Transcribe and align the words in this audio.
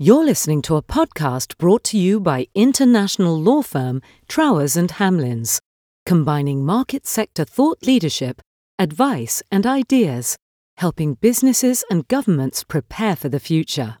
You're 0.00 0.24
listening 0.24 0.60
to 0.62 0.74
a 0.74 0.82
podcast 0.82 1.56
brought 1.56 1.84
to 1.84 1.96
you 1.96 2.18
by 2.18 2.48
international 2.52 3.40
law 3.40 3.62
firm 3.62 4.02
Trowers 4.26 4.76
and 4.76 4.90
Hamlins, 4.90 5.60
combining 6.04 6.66
market 6.66 7.06
sector 7.06 7.44
thought 7.44 7.78
leadership, 7.86 8.42
advice, 8.76 9.40
and 9.52 9.64
ideas, 9.64 10.36
helping 10.78 11.14
businesses 11.14 11.84
and 11.92 12.08
governments 12.08 12.64
prepare 12.64 13.14
for 13.14 13.28
the 13.28 13.38
future. 13.38 13.98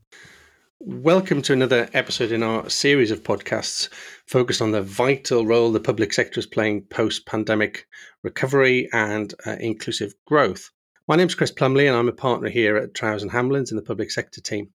Welcome 0.80 1.42
to 1.42 1.52
another 1.52 1.88
episode 1.92 2.32
in 2.32 2.42
our 2.42 2.68
series 2.68 3.12
of 3.12 3.22
podcasts 3.22 3.88
focused 4.26 4.60
on 4.60 4.72
the 4.72 4.82
vital 4.82 5.46
role 5.46 5.70
the 5.70 5.78
public 5.78 6.12
sector 6.12 6.40
is 6.40 6.46
playing 6.46 6.86
post 6.90 7.24
pandemic 7.24 7.86
recovery 8.24 8.88
and 8.92 9.32
uh, 9.46 9.54
inclusive 9.60 10.12
growth. 10.26 10.70
My 11.06 11.14
name 11.14 11.28
is 11.28 11.36
Chris 11.36 11.52
Plumley, 11.52 11.86
and 11.86 11.96
I'm 11.96 12.08
a 12.08 12.12
partner 12.12 12.48
here 12.48 12.76
at 12.76 12.94
Trowers 12.94 13.22
and 13.22 13.30
Hamlins 13.30 13.70
in 13.70 13.76
the 13.76 13.82
public 13.82 14.10
sector 14.10 14.40
team. 14.40 14.70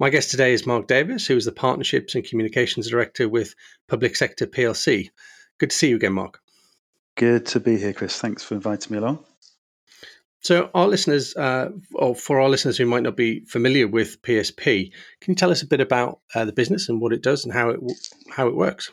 My 0.00 0.08
guest 0.08 0.30
today 0.30 0.54
is 0.54 0.66
Mark 0.66 0.86
Davis, 0.86 1.26
who 1.26 1.36
is 1.36 1.44
the 1.44 1.52
Partnerships 1.52 2.14
and 2.14 2.24
Communications 2.24 2.88
Director 2.88 3.28
with 3.28 3.54
Public 3.86 4.16
Sector 4.16 4.46
PLC. 4.46 5.10
Good 5.58 5.68
to 5.68 5.76
see 5.76 5.90
you 5.90 5.96
again, 5.96 6.14
Mark. 6.14 6.40
Good 7.18 7.44
to 7.48 7.60
be 7.60 7.76
here, 7.76 7.92
Chris. 7.92 8.18
Thanks 8.18 8.42
for 8.42 8.54
inviting 8.54 8.94
me 8.94 8.98
along. 8.98 9.22
So, 10.40 10.70
our 10.72 10.88
listeners, 10.88 11.36
uh, 11.36 11.72
or 11.92 12.14
for 12.14 12.40
our 12.40 12.48
listeners 12.48 12.78
who 12.78 12.86
might 12.86 13.02
not 13.02 13.14
be 13.14 13.44
familiar 13.44 13.86
with 13.86 14.22
PSP, 14.22 14.90
can 15.20 15.32
you 15.32 15.34
tell 15.34 15.50
us 15.50 15.60
a 15.60 15.66
bit 15.66 15.82
about 15.82 16.20
uh, 16.34 16.46
the 16.46 16.52
business 16.54 16.88
and 16.88 16.98
what 16.98 17.12
it 17.12 17.22
does 17.22 17.44
and 17.44 17.52
how 17.52 17.68
it 17.68 17.80
how 18.30 18.46
it 18.46 18.56
works? 18.56 18.90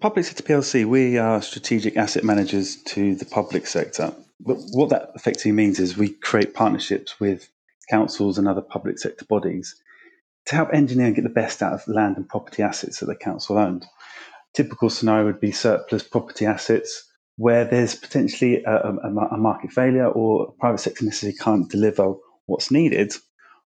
Public 0.00 0.26
Sector 0.26 0.42
PLC, 0.42 0.84
we 0.84 1.16
are 1.16 1.40
strategic 1.40 1.96
asset 1.96 2.22
managers 2.22 2.76
to 2.82 3.14
the 3.14 3.24
public 3.24 3.66
sector. 3.66 4.14
But 4.40 4.58
what 4.72 4.90
that 4.90 5.12
effectively 5.14 5.52
means 5.52 5.80
is 5.80 5.96
we 5.96 6.10
create 6.10 6.52
partnerships 6.52 7.18
with 7.18 7.48
councils 7.88 8.36
and 8.36 8.46
other 8.46 8.60
public 8.60 8.98
sector 8.98 9.24
bodies 9.24 9.74
to 10.46 10.54
help 10.56 10.72
engineer 10.72 11.06
and 11.06 11.14
get 11.16 11.24
the 11.24 11.30
best 11.30 11.62
out 11.62 11.72
of 11.72 11.86
land 11.88 12.16
and 12.16 12.28
property 12.28 12.62
assets 12.62 13.00
that 13.00 13.06
the 13.06 13.16
council 13.16 13.58
owned. 13.58 13.84
Typical 14.54 14.88
scenario 14.88 15.26
would 15.26 15.40
be 15.40 15.52
surplus 15.52 16.02
property 16.02 16.46
assets 16.46 17.04
where 17.36 17.64
there's 17.64 17.94
potentially 17.94 18.62
a, 18.64 18.74
a, 18.74 19.08
a 19.32 19.36
market 19.36 19.70
failure 19.70 20.06
or 20.06 20.52
private 20.58 20.78
sector 20.78 21.04
necessarily 21.04 21.36
can't 21.36 21.70
deliver 21.70 22.14
what's 22.46 22.70
needed. 22.70 23.12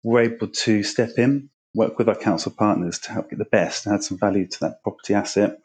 We're 0.04 0.22
able 0.22 0.48
to 0.48 0.82
step 0.84 1.10
in, 1.16 1.50
work 1.74 1.98
with 1.98 2.08
our 2.08 2.14
council 2.14 2.52
partners 2.56 2.98
to 3.00 3.12
help 3.12 3.30
get 3.30 3.38
the 3.38 3.46
best 3.46 3.86
and 3.86 3.94
add 3.94 4.04
some 4.04 4.18
value 4.18 4.46
to 4.46 4.60
that 4.60 4.82
property 4.82 5.14
asset 5.14 5.58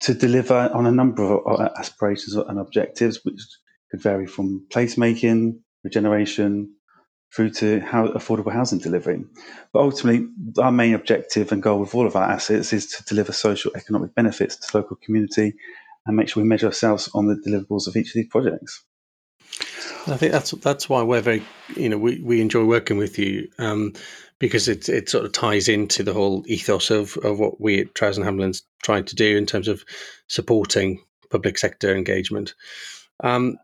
to 0.00 0.14
deliver 0.14 0.68
on 0.74 0.86
a 0.86 0.90
number 0.90 1.22
of 1.22 1.60
uh, 1.60 1.68
aspirations 1.78 2.34
and 2.34 2.58
objectives, 2.58 3.20
which 3.24 3.40
could 3.90 4.02
vary 4.02 4.26
from 4.26 4.66
placemaking, 4.68 5.60
regeneration, 5.84 6.74
through 7.34 7.50
to 7.50 7.80
how 7.80 8.08
affordable 8.08 8.52
housing 8.52 8.78
delivery. 8.78 9.24
But 9.72 9.80
ultimately, 9.80 10.28
our 10.58 10.72
main 10.72 10.94
objective 10.94 11.50
and 11.50 11.62
goal 11.62 11.80
with 11.80 11.94
all 11.94 12.06
of 12.06 12.16
our 12.16 12.30
assets 12.30 12.72
is 12.72 12.86
to 12.88 13.04
deliver 13.04 13.32
social 13.32 13.72
economic 13.74 14.14
benefits 14.14 14.56
to 14.56 14.72
the 14.72 14.78
local 14.78 14.96
community 14.96 15.54
and 16.06 16.16
make 16.16 16.28
sure 16.28 16.42
we 16.42 16.48
measure 16.48 16.66
ourselves 16.66 17.08
on 17.14 17.26
the 17.26 17.36
deliverables 17.36 17.86
of 17.86 17.96
each 17.96 18.08
of 18.08 18.14
these 18.14 18.28
projects. 18.28 18.84
I 20.06 20.16
think 20.16 20.32
that's 20.32 20.50
that's 20.50 20.88
why 20.88 21.02
we're 21.02 21.20
very, 21.20 21.42
you 21.76 21.88
know, 21.88 21.98
we, 21.98 22.20
we 22.20 22.40
enjoy 22.40 22.64
working 22.64 22.96
with 22.96 23.18
you 23.18 23.48
um, 23.58 23.92
because 24.40 24.66
it 24.66 24.88
it 24.88 25.08
sort 25.08 25.24
of 25.24 25.32
ties 25.32 25.68
into 25.68 26.02
the 26.02 26.12
whole 26.12 26.42
ethos 26.46 26.90
of, 26.90 27.16
of 27.18 27.38
what 27.38 27.60
we 27.60 27.80
at 27.80 27.94
Trowers 27.94 28.18
and 28.18 28.26
Hamlins 28.26 28.62
trying 28.82 29.04
to 29.04 29.14
do 29.14 29.36
in 29.36 29.46
terms 29.46 29.68
of 29.68 29.84
supporting 30.26 31.04
public 31.30 31.56
sector 31.56 31.94
engagement. 31.94 32.54
Um, 33.22 33.58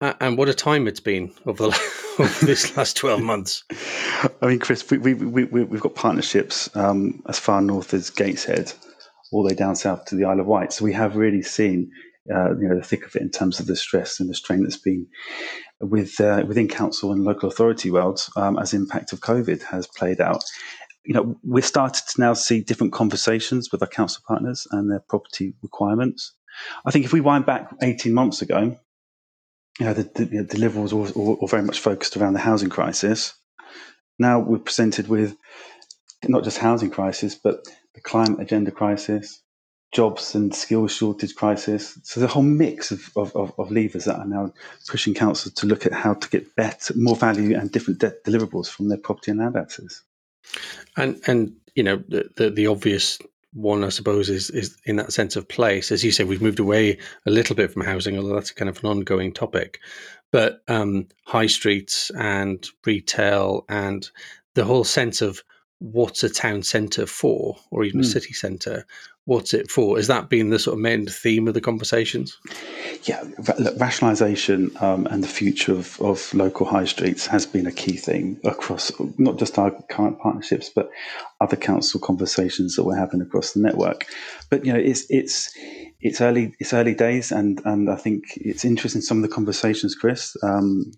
and 0.00 0.38
what 0.38 0.48
a 0.48 0.54
time 0.54 0.88
it's 0.88 1.00
been 1.00 1.32
over, 1.46 1.68
the, 1.68 2.09
over 2.24 2.46
this 2.46 2.76
last 2.76 2.96
12 2.96 3.22
months. 3.22 3.64
I 4.42 4.46
mean, 4.46 4.58
Chris, 4.58 4.88
we, 4.90 4.98
we, 4.98 5.14
we, 5.14 5.44
we've 5.44 5.80
got 5.80 5.94
partnerships 5.94 6.74
um, 6.76 7.22
as 7.28 7.38
far 7.38 7.62
north 7.62 7.94
as 7.94 8.10
Gateshead, 8.10 8.72
all 9.32 9.42
the 9.42 9.48
way 9.48 9.54
down 9.54 9.74
south 9.76 10.04
to 10.06 10.16
the 10.16 10.24
Isle 10.24 10.40
of 10.40 10.46
Wight. 10.46 10.72
So 10.72 10.84
we 10.84 10.92
have 10.92 11.16
really 11.16 11.42
seen 11.42 11.90
uh, 12.32 12.56
you 12.58 12.68
know, 12.68 12.76
the 12.76 12.84
thick 12.84 13.06
of 13.06 13.16
it 13.16 13.22
in 13.22 13.30
terms 13.30 13.58
of 13.58 13.66
the 13.66 13.76
stress 13.76 14.20
and 14.20 14.28
the 14.28 14.34
strain 14.34 14.62
that's 14.62 14.76
been 14.76 15.06
with 15.80 16.20
uh, 16.20 16.44
within 16.46 16.68
council 16.68 17.12
and 17.12 17.24
local 17.24 17.48
authority 17.48 17.90
worlds 17.90 18.30
um, 18.36 18.58
as 18.58 18.74
impact 18.74 19.12
of 19.12 19.20
COVID 19.20 19.62
has 19.62 19.86
played 19.86 20.20
out. 20.20 20.44
You 21.04 21.14
know, 21.14 21.38
we're 21.42 21.62
started 21.62 22.02
to 22.08 22.20
now 22.20 22.34
see 22.34 22.60
different 22.60 22.92
conversations 22.92 23.72
with 23.72 23.80
our 23.80 23.88
council 23.88 24.22
partners 24.28 24.66
and 24.70 24.90
their 24.90 25.00
property 25.00 25.54
requirements. 25.62 26.34
I 26.84 26.90
think 26.90 27.06
if 27.06 27.12
we 27.14 27.22
wind 27.22 27.46
back 27.46 27.74
18 27.82 28.12
months 28.12 28.42
ago, 28.42 28.76
you 29.80 29.86
know, 29.86 29.94
the, 29.94 30.02
the, 30.02 30.24
the 30.26 30.44
deliverables 30.44 30.92
were 30.92 31.48
very 31.48 31.62
much 31.62 31.80
focused 31.80 32.16
around 32.16 32.34
the 32.34 32.38
housing 32.38 32.68
crisis. 32.68 33.32
Now 34.18 34.38
we're 34.38 34.58
presented 34.58 35.08
with 35.08 35.34
not 36.28 36.44
just 36.44 36.58
housing 36.58 36.90
crisis, 36.90 37.34
but 37.34 37.66
the 37.94 38.02
climate 38.02 38.40
agenda 38.40 38.72
crisis, 38.72 39.40
jobs 39.90 40.34
and 40.34 40.54
skills 40.54 40.92
shortage 40.92 41.34
crisis. 41.34 41.98
So 42.02 42.20
the 42.20 42.26
whole 42.26 42.42
mix 42.42 42.90
of, 42.90 43.10
of, 43.16 43.34
of, 43.34 43.70
levers 43.70 44.04
that 44.04 44.18
are 44.18 44.26
now 44.26 44.52
pushing 44.86 45.14
councils 45.14 45.54
to 45.54 45.66
look 45.66 45.86
at 45.86 45.94
how 45.94 46.12
to 46.12 46.28
get 46.28 46.54
better, 46.56 46.92
more 46.94 47.16
value 47.16 47.56
and 47.56 47.72
different 47.72 48.00
de- 48.00 48.14
deliverables 48.26 48.68
from 48.68 48.88
their 48.88 48.98
property 48.98 49.30
and 49.30 49.40
land 49.40 49.56
assets. 49.56 50.02
And 50.94 51.22
and 51.26 51.56
you 51.74 51.84
know 51.84 52.02
the, 52.06 52.28
the, 52.36 52.50
the 52.50 52.66
obvious 52.66 53.18
one, 53.52 53.84
I 53.84 53.88
suppose, 53.88 54.28
is 54.28 54.50
is 54.50 54.76
in 54.84 54.96
that 54.96 55.12
sense 55.12 55.36
of 55.36 55.48
place. 55.48 55.90
As 55.90 56.04
you 56.04 56.12
say, 56.12 56.24
we've 56.24 56.42
moved 56.42 56.60
away 56.60 56.98
a 57.26 57.30
little 57.30 57.56
bit 57.56 57.72
from 57.72 57.82
housing, 57.82 58.16
although 58.16 58.34
that's 58.34 58.52
kind 58.52 58.68
of 58.68 58.82
an 58.82 58.90
ongoing 58.90 59.32
topic. 59.32 59.80
But 60.30 60.62
um, 60.68 61.08
high 61.24 61.48
streets 61.48 62.10
and 62.16 62.64
retail 62.86 63.64
and 63.68 64.08
the 64.54 64.64
whole 64.64 64.84
sense 64.84 65.20
of 65.20 65.42
what's 65.80 66.22
a 66.22 66.28
town 66.28 66.62
centre 66.62 67.06
for, 67.06 67.56
or 67.70 67.84
even 67.84 68.00
mm. 68.00 68.04
a 68.04 68.06
hmm. 68.06 68.12
city 68.12 68.32
centre, 68.34 68.86
what's 69.24 69.54
it 69.54 69.70
for? 69.70 69.96
Has 69.96 70.08
that 70.08 70.28
been 70.28 70.50
the 70.50 70.58
sort 70.58 70.74
of 70.74 70.80
main 70.80 71.06
theme 71.06 71.48
of 71.48 71.54
the 71.54 71.60
conversations? 71.60 72.36
Yeah, 73.04 73.22
look, 73.58 73.76
rationalisation 73.78 74.80
um, 74.82 75.06
and 75.06 75.24
the 75.24 75.28
future 75.28 75.72
of, 75.72 76.00
of 76.00 76.32
local 76.34 76.66
high 76.66 76.84
streets 76.84 77.26
has 77.26 77.46
been 77.46 77.66
a 77.66 77.72
key 77.72 77.96
theme 77.96 78.38
across 78.44 78.92
not 79.18 79.38
just 79.38 79.58
our 79.58 79.70
current 79.90 80.18
partnerships, 80.18 80.68
but 80.68 80.90
other 81.40 81.56
council 81.56 81.98
conversations 81.98 82.76
that 82.76 82.84
we're 82.84 82.98
having 82.98 83.22
across 83.22 83.52
the 83.52 83.60
network. 83.60 84.04
But 84.50 84.66
you 84.66 84.72
know, 84.72 84.78
it's 84.78 85.06
it's 85.08 85.56
it's 86.00 86.20
early 86.20 86.54
it's 86.58 86.74
early 86.74 86.94
days, 86.94 87.32
and 87.32 87.62
and 87.64 87.88
I 87.88 87.96
think 87.96 88.24
it's 88.36 88.66
interesting 88.66 89.00
some 89.00 89.18
of 89.18 89.22
the 89.22 89.34
conversations, 89.34 89.94
Chris. 89.94 90.36
Um, 90.42 90.92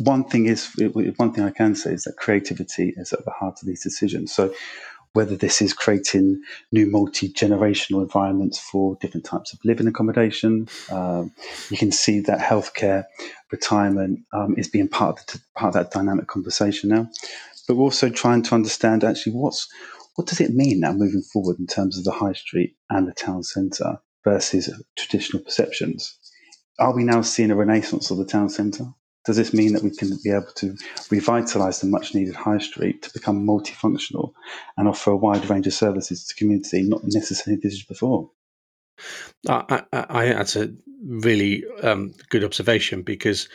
one 0.00 0.24
thing 0.24 0.46
is 0.46 0.70
one 1.16 1.32
thing 1.32 1.44
I 1.44 1.50
can 1.50 1.74
say 1.74 1.92
is 1.92 2.04
that 2.04 2.16
creativity 2.16 2.92
is 2.96 3.12
at 3.12 3.24
the 3.24 3.30
heart 3.30 3.60
of 3.60 3.66
these 3.66 3.82
decisions. 3.82 4.34
So 4.34 4.52
whether 5.14 5.36
this 5.36 5.60
is 5.60 5.72
creating 5.72 6.42
new 6.72 6.86
multi 6.86 7.28
generational 7.28 8.02
environments 8.02 8.58
for 8.58 8.96
different 9.00 9.26
types 9.26 9.52
of 9.52 9.58
living 9.64 9.86
accommodation. 9.86 10.68
Um, 10.90 11.32
you 11.70 11.76
can 11.76 11.92
see 11.92 12.20
that 12.20 12.38
healthcare, 12.38 13.04
retirement 13.50 14.20
um, 14.32 14.54
is 14.56 14.68
being 14.68 14.88
part 14.88 15.20
of, 15.20 15.26
the, 15.26 15.40
part 15.54 15.68
of 15.68 15.74
that 15.74 15.90
dynamic 15.90 16.28
conversation 16.28 16.90
now. 16.90 17.08
But 17.68 17.76
we're 17.76 17.84
also 17.84 18.08
trying 18.08 18.42
to 18.44 18.54
understand 18.54 19.04
actually 19.04 19.32
what's 19.32 19.68
what 20.14 20.26
does 20.26 20.40
it 20.40 20.54
mean 20.54 20.80
now 20.80 20.92
moving 20.92 21.22
forward 21.22 21.58
in 21.58 21.66
terms 21.66 21.96
of 21.96 22.04
the 22.04 22.12
high 22.12 22.34
street 22.34 22.76
and 22.90 23.08
the 23.08 23.12
town 23.12 23.42
centre 23.42 23.98
versus 24.24 24.70
traditional 24.96 25.42
perceptions? 25.42 26.18
Are 26.78 26.94
we 26.94 27.04
now 27.04 27.22
seeing 27.22 27.50
a 27.50 27.56
renaissance 27.56 28.10
of 28.10 28.18
the 28.18 28.26
town 28.26 28.50
centre? 28.50 28.92
Does 29.24 29.36
this 29.36 29.54
mean 29.54 29.72
that 29.74 29.82
we 29.84 29.90
can 29.90 30.18
be 30.24 30.30
able 30.30 30.50
to 30.56 30.72
revitalise 31.10 31.80
the 31.80 31.86
much 31.86 32.14
needed 32.14 32.34
high 32.34 32.58
street 32.58 33.02
to 33.02 33.12
become 33.12 33.46
multifunctional 33.46 34.32
and 34.76 34.88
offer 34.88 35.12
a 35.12 35.16
wide 35.16 35.48
range 35.48 35.66
of 35.66 35.74
services 35.74 36.24
to 36.24 36.34
the 36.34 36.38
community 36.38 36.82
not 36.82 37.02
necessarily 37.04 37.54
envisaged 37.54 37.88
before? 37.88 38.30
I, 39.48 39.84
I, 39.92 40.06
I 40.08 40.24
that's 40.26 40.56
a 40.56 40.72
really 41.04 41.64
um, 41.82 42.14
good 42.30 42.44
observation 42.44 43.02
because 43.02 43.48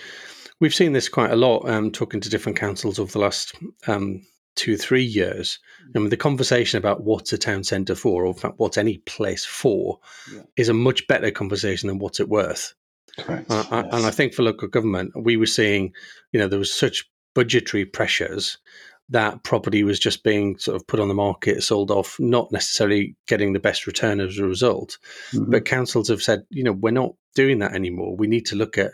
we've 0.60 0.76
seen 0.76 0.94
this 0.94 1.10
quite 1.10 1.32
a 1.32 1.36
lot 1.36 1.70
um, 1.70 1.92
talking 1.92 2.22
to 2.22 2.30
different 2.30 2.58
councils 2.58 3.00
over 3.00 3.12
the 3.12 3.20
last 3.20 3.54
um, 3.88 4.22
two, 4.56 4.76
three 4.76 5.04
years. 5.04 5.60
I 5.96 6.00
mean, 6.00 6.10
the 6.10 6.18
conversation 6.18 6.78
about 6.78 7.04
what's 7.04 7.32
a 7.32 7.38
town 7.38 7.64
centre 7.64 7.96
for, 7.96 8.24
or 8.24 8.28
in 8.28 8.34
fact, 8.34 8.56
what's 8.58 8.78
any 8.78 8.98
place 9.00 9.46
for, 9.46 10.00
yeah. 10.34 10.42
is 10.58 10.70
a 10.70 10.74
much 10.74 11.08
better 11.08 11.32
conversation 11.32 11.88
than 11.88 12.00
what's 12.00 12.20
it 12.20 12.28
worth. 12.28 12.74
Correct. 13.20 13.50
Uh, 13.50 13.64
yes. 13.72 13.86
And 13.92 14.06
I 14.06 14.12
think 14.12 14.34
for 14.34 14.44
local 14.44 14.68
government, 14.68 15.12
we 15.16 15.38
were 15.38 15.46
seeing, 15.46 15.94
you 16.32 16.40
know, 16.40 16.48
there 16.48 16.60
was 16.60 16.74
such 16.74 17.10
budgetary 17.34 17.86
pressures 17.86 18.58
that 19.10 19.44
property 19.44 19.84
was 19.84 20.00
just 20.00 20.24
being 20.24 20.58
sort 20.58 20.76
of 20.76 20.86
put 20.88 21.00
on 21.00 21.08
the 21.08 21.14
market, 21.14 21.64
sold 21.64 21.92
off, 21.92 22.20
not 22.20 22.52
necessarily 22.52 23.16
getting 23.28 23.54
the 23.54 23.60
best 23.60 23.88
return 23.88 24.20
as 24.20 24.38
a 24.38 24.46
result. 24.46 24.98
Mm-hmm. 25.32 25.52
But 25.52 25.66
councils 25.66 26.10
have 26.10 26.22
said, 26.22 26.44
you 26.50 26.64
know, 26.64 26.74
we're 26.74 26.92
not 26.92 27.16
doing 27.34 27.60
that 27.60 27.74
anymore. 27.74 28.16
We 28.16 28.28
need 28.28 28.46
to 28.48 28.56
look 28.56 28.78
at 28.78 28.92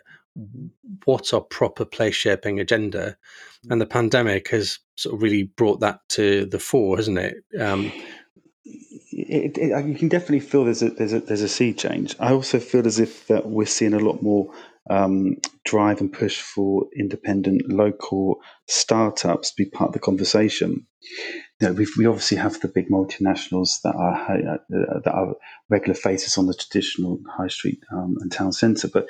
what's 1.05 1.33
our 1.33 1.41
proper 1.41 1.85
place 1.85 2.15
shaping 2.15 2.59
agenda. 2.59 3.17
And 3.69 3.79
the 3.79 3.85
pandemic 3.85 4.49
has 4.49 4.79
sort 4.95 5.15
of 5.15 5.21
really 5.21 5.43
brought 5.43 5.79
that 5.79 5.99
to 6.09 6.45
the 6.45 6.59
fore, 6.59 6.97
hasn't 6.97 7.17
it? 7.17 7.37
Um, 7.59 7.91
it, 9.33 9.57
it, 9.57 9.85
you 9.85 9.95
can 9.95 10.09
definitely 10.09 10.39
feel 10.39 10.65
there's 10.65 10.83
a 10.83 10.89
there's 10.91 11.13
a 11.13 11.19
there's 11.19 11.41
a 11.41 11.49
sea 11.49 11.73
change. 11.73 12.15
I 12.19 12.31
also 12.31 12.59
feel 12.59 12.85
as 12.85 12.99
if 12.99 13.27
that 13.27 13.47
we're 13.47 13.65
seeing 13.65 13.93
a 13.93 13.99
lot 13.99 14.21
more 14.21 14.53
um, 14.89 15.37
drive 15.65 16.01
and 16.01 16.11
push 16.11 16.39
for 16.39 16.87
independent 16.97 17.69
local 17.69 18.41
startups 18.67 19.51
to 19.51 19.63
be 19.63 19.69
part 19.69 19.89
of 19.89 19.93
the 19.93 19.99
conversation. 19.99 20.85
you 21.59 21.67
know, 21.67 21.85
we 21.97 22.05
obviously 22.05 22.37
have 22.37 22.59
the 22.59 22.67
big 22.67 22.89
multinationals 22.89 23.81
that 23.83 23.95
are 23.95 24.15
uh, 24.15 24.57
that 25.03 25.13
are 25.13 25.35
regular 25.69 25.95
faces 25.95 26.37
on 26.37 26.47
the 26.47 26.53
traditional 26.53 27.19
high 27.37 27.47
street 27.47 27.79
um, 27.91 28.15
and 28.19 28.31
town 28.31 28.51
centre, 28.51 28.87
but 28.87 29.07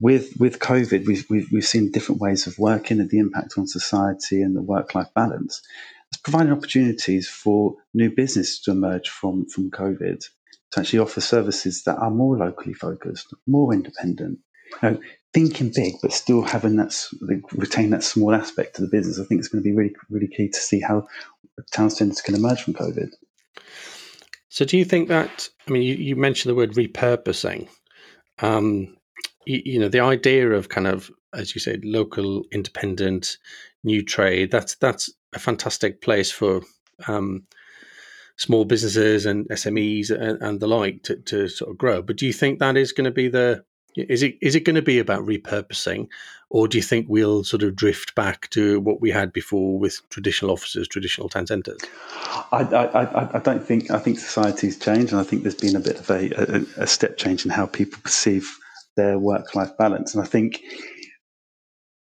with 0.00 0.34
with 0.38 0.58
COVID, 0.58 1.06
we've, 1.06 1.24
we've, 1.30 1.48
we've 1.52 1.64
seen 1.64 1.92
different 1.92 2.20
ways 2.20 2.48
of 2.48 2.58
working 2.58 2.98
and 2.98 3.08
the 3.08 3.20
impact 3.20 3.54
on 3.56 3.68
society 3.68 4.42
and 4.42 4.56
the 4.56 4.62
work 4.62 4.94
life 4.96 5.08
balance. 5.14 5.62
Providing 6.24 6.52
opportunities 6.52 7.28
for 7.28 7.74
new 7.94 8.10
business 8.10 8.60
to 8.62 8.70
emerge 8.70 9.08
from 9.08 9.46
from 9.46 9.70
COVID 9.70 10.24
to 10.72 10.80
actually 10.80 11.00
offer 11.00 11.20
services 11.20 11.82
that 11.84 11.98
are 11.98 12.10
more 12.10 12.36
locally 12.36 12.74
focused, 12.74 13.34
more 13.46 13.72
independent. 13.72 14.38
You 14.82 14.90
know, 14.90 15.00
thinking 15.34 15.72
big, 15.74 15.94
but 16.00 16.12
still 16.12 16.42
having 16.42 16.76
that 16.76 16.94
retain 17.52 17.90
that 17.90 18.04
small 18.04 18.34
aspect 18.34 18.76
to 18.76 18.82
the 18.82 18.88
business. 18.88 19.18
I 19.18 19.24
think 19.24 19.40
it's 19.40 19.48
going 19.48 19.62
to 19.62 19.68
be 19.68 19.74
really 19.74 19.94
really 20.10 20.28
key 20.28 20.48
to 20.48 20.58
see 20.58 20.80
how 20.80 21.06
town 21.72 21.90
centres 21.90 22.20
can 22.20 22.34
emerge 22.34 22.62
from 22.62 22.74
COVID. 22.74 23.10
So, 24.48 24.64
do 24.64 24.76
you 24.76 24.84
think 24.84 25.08
that? 25.08 25.48
I 25.66 25.70
mean, 25.70 25.82
you, 25.82 25.94
you 25.94 26.16
mentioned 26.16 26.50
the 26.50 26.54
word 26.54 26.74
repurposing. 26.74 27.68
Um, 28.40 28.96
you, 29.46 29.62
you, 29.64 29.78
know, 29.78 29.88
the 29.88 30.00
idea 30.00 30.50
of 30.50 30.68
kind 30.68 30.86
of, 30.86 31.10
as 31.32 31.54
you 31.54 31.60
said, 31.60 31.84
local, 31.84 32.44
independent, 32.52 33.38
new 33.84 34.04
trade. 34.04 34.50
That's 34.50 34.76
that's 34.76 35.10
a 35.32 35.38
fantastic 35.38 36.00
place 36.00 36.30
for 36.30 36.62
um, 37.08 37.44
small 38.36 38.64
businesses 38.64 39.26
and 39.26 39.48
SMEs 39.48 40.10
and, 40.10 40.40
and 40.42 40.60
the 40.60 40.68
like 40.68 41.02
to, 41.04 41.16
to 41.16 41.48
sort 41.48 41.70
of 41.70 41.78
grow. 41.78 42.02
But 42.02 42.16
do 42.16 42.26
you 42.26 42.32
think 42.32 42.58
that 42.58 42.76
is 42.76 42.92
going 42.92 43.04
to 43.04 43.10
be 43.10 43.28
the 43.28 43.64
is 43.94 44.22
it 44.22 44.36
is 44.40 44.54
it 44.54 44.64
going 44.64 44.76
to 44.76 44.82
be 44.82 44.98
about 44.98 45.26
repurposing, 45.26 46.08
or 46.48 46.66
do 46.66 46.78
you 46.78 46.82
think 46.82 47.06
we'll 47.08 47.44
sort 47.44 47.62
of 47.62 47.76
drift 47.76 48.14
back 48.14 48.48
to 48.50 48.80
what 48.80 49.02
we 49.02 49.10
had 49.10 49.32
before 49.32 49.78
with 49.78 50.00
traditional 50.08 50.50
offices, 50.50 50.88
traditional 50.88 51.28
town 51.28 51.46
centres? 51.46 51.78
I, 52.52 52.62
I, 52.62 53.36
I, 53.36 53.38
don't 53.40 53.62
think 53.62 53.90
I 53.90 53.98
think 53.98 54.18
society's 54.18 54.78
changed, 54.78 55.12
and 55.12 55.20
I 55.20 55.24
think 55.24 55.42
there's 55.42 55.54
been 55.54 55.76
a 55.76 55.80
bit 55.80 56.00
of 56.00 56.10
a, 56.10 56.30
a, 56.30 56.84
a 56.84 56.86
step 56.86 57.18
change 57.18 57.44
in 57.44 57.50
how 57.50 57.66
people 57.66 58.00
perceive 58.02 58.58
their 58.96 59.18
work 59.18 59.54
life 59.54 59.76
balance. 59.76 60.14
And 60.14 60.22
I 60.22 60.26
think 60.26 60.62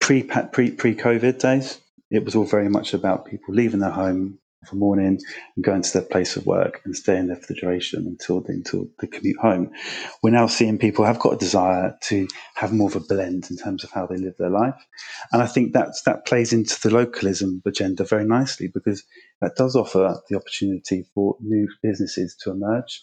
pre 0.07 0.23
pre 0.23 0.71
pre 0.71 0.95
COVID 0.95 1.41
days, 1.41 1.81
it 2.13 2.25
was 2.25 2.37
all 2.37 2.45
very 2.45 2.69
much 2.69 2.95
about 2.95 3.27
people 3.27 3.53
leaving 3.53 3.81
their 3.81 3.91
home 3.91 4.39
for 4.65 4.77
morning 4.77 5.19
and 5.57 5.65
going 5.65 5.83
to 5.83 5.93
their 5.93 6.03
place 6.03 6.37
of 6.37 6.47
work 6.47 6.81
and 6.85 6.95
staying 6.95 7.27
there 7.27 7.37
for 7.37 7.47
the 7.53 7.59
duration 7.59 8.07
until 8.07 8.41
the, 8.41 8.53
until 8.53 8.89
the 9.01 9.09
commute 9.09 9.39
home. 9.39 9.73
We're 10.23 10.31
now 10.31 10.47
seeing 10.47 10.79
people 10.79 11.05
have 11.05 11.19
got 11.19 11.35
a 11.35 11.39
desire 11.39 11.97
to 12.05 12.29
have 12.55 12.73
more 12.73 12.89
of 12.89 12.95
a 12.95 13.01
blend 13.01 13.49
in 13.51 13.57
terms 13.57 13.83
of 13.83 13.91
how 13.91 14.07
they 14.07 14.17
live 14.17 14.37
their 14.39 14.51
life, 14.51 14.81
and 15.33 15.43
I 15.43 15.49
think 15.49 15.73
that's 15.73 16.03
that 16.03 16.25
plays 16.25 16.53
into 16.53 16.81
the 16.81 16.95
localism 16.95 17.61
agenda 17.67 18.05
very 18.05 18.25
nicely 18.25 18.69
because 18.73 19.03
that 19.41 19.57
does 19.57 19.75
offer 19.75 20.21
the 20.29 20.37
opportunity 20.37 21.05
for 21.15 21.37
new 21.41 21.69
businesses 21.83 22.37
to 22.43 22.53
emerge 22.53 23.03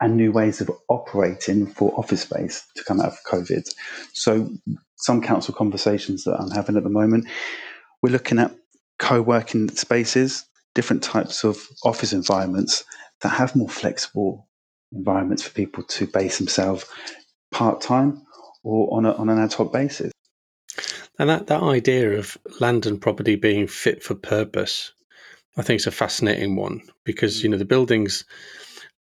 and 0.00 0.16
new 0.16 0.30
ways 0.30 0.60
of 0.60 0.70
operating 0.88 1.66
for 1.66 1.92
office 1.98 2.22
space 2.22 2.64
to 2.76 2.84
come 2.84 3.00
out 3.00 3.08
of 3.08 3.18
COVID. 3.28 3.68
So, 4.12 4.48
some 4.98 5.22
council 5.22 5.54
conversations 5.54 6.24
that 6.24 6.38
I'm 6.40 6.50
having 6.50 6.76
at 6.76 6.82
the 6.82 6.90
moment, 6.90 7.26
we're 8.02 8.10
looking 8.10 8.38
at 8.38 8.54
co 8.98 9.22
working 9.22 9.68
spaces, 9.70 10.44
different 10.74 11.02
types 11.02 11.44
of 11.44 11.66
office 11.84 12.12
environments 12.12 12.84
that 13.20 13.30
have 13.30 13.56
more 13.56 13.68
flexible 13.68 14.48
environments 14.92 15.42
for 15.42 15.50
people 15.50 15.82
to 15.84 16.06
base 16.06 16.38
themselves 16.38 16.84
part 17.50 17.80
time 17.80 18.22
or 18.62 18.92
on, 18.96 19.06
a, 19.06 19.12
on 19.14 19.28
an 19.28 19.38
ad 19.38 19.52
hoc 19.52 19.72
basis. 19.72 20.12
And 21.18 21.28
that, 21.28 21.48
that 21.48 21.62
idea 21.62 22.18
of 22.18 22.36
land 22.60 22.86
and 22.86 23.00
property 23.00 23.34
being 23.34 23.66
fit 23.66 24.02
for 24.02 24.14
purpose, 24.14 24.92
I 25.56 25.62
think 25.62 25.80
is 25.80 25.86
a 25.86 25.92
fascinating 25.92 26.54
one 26.54 26.82
because, 27.04 27.42
you 27.42 27.48
know, 27.48 27.56
the 27.56 27.64
buildings 27.64 28.24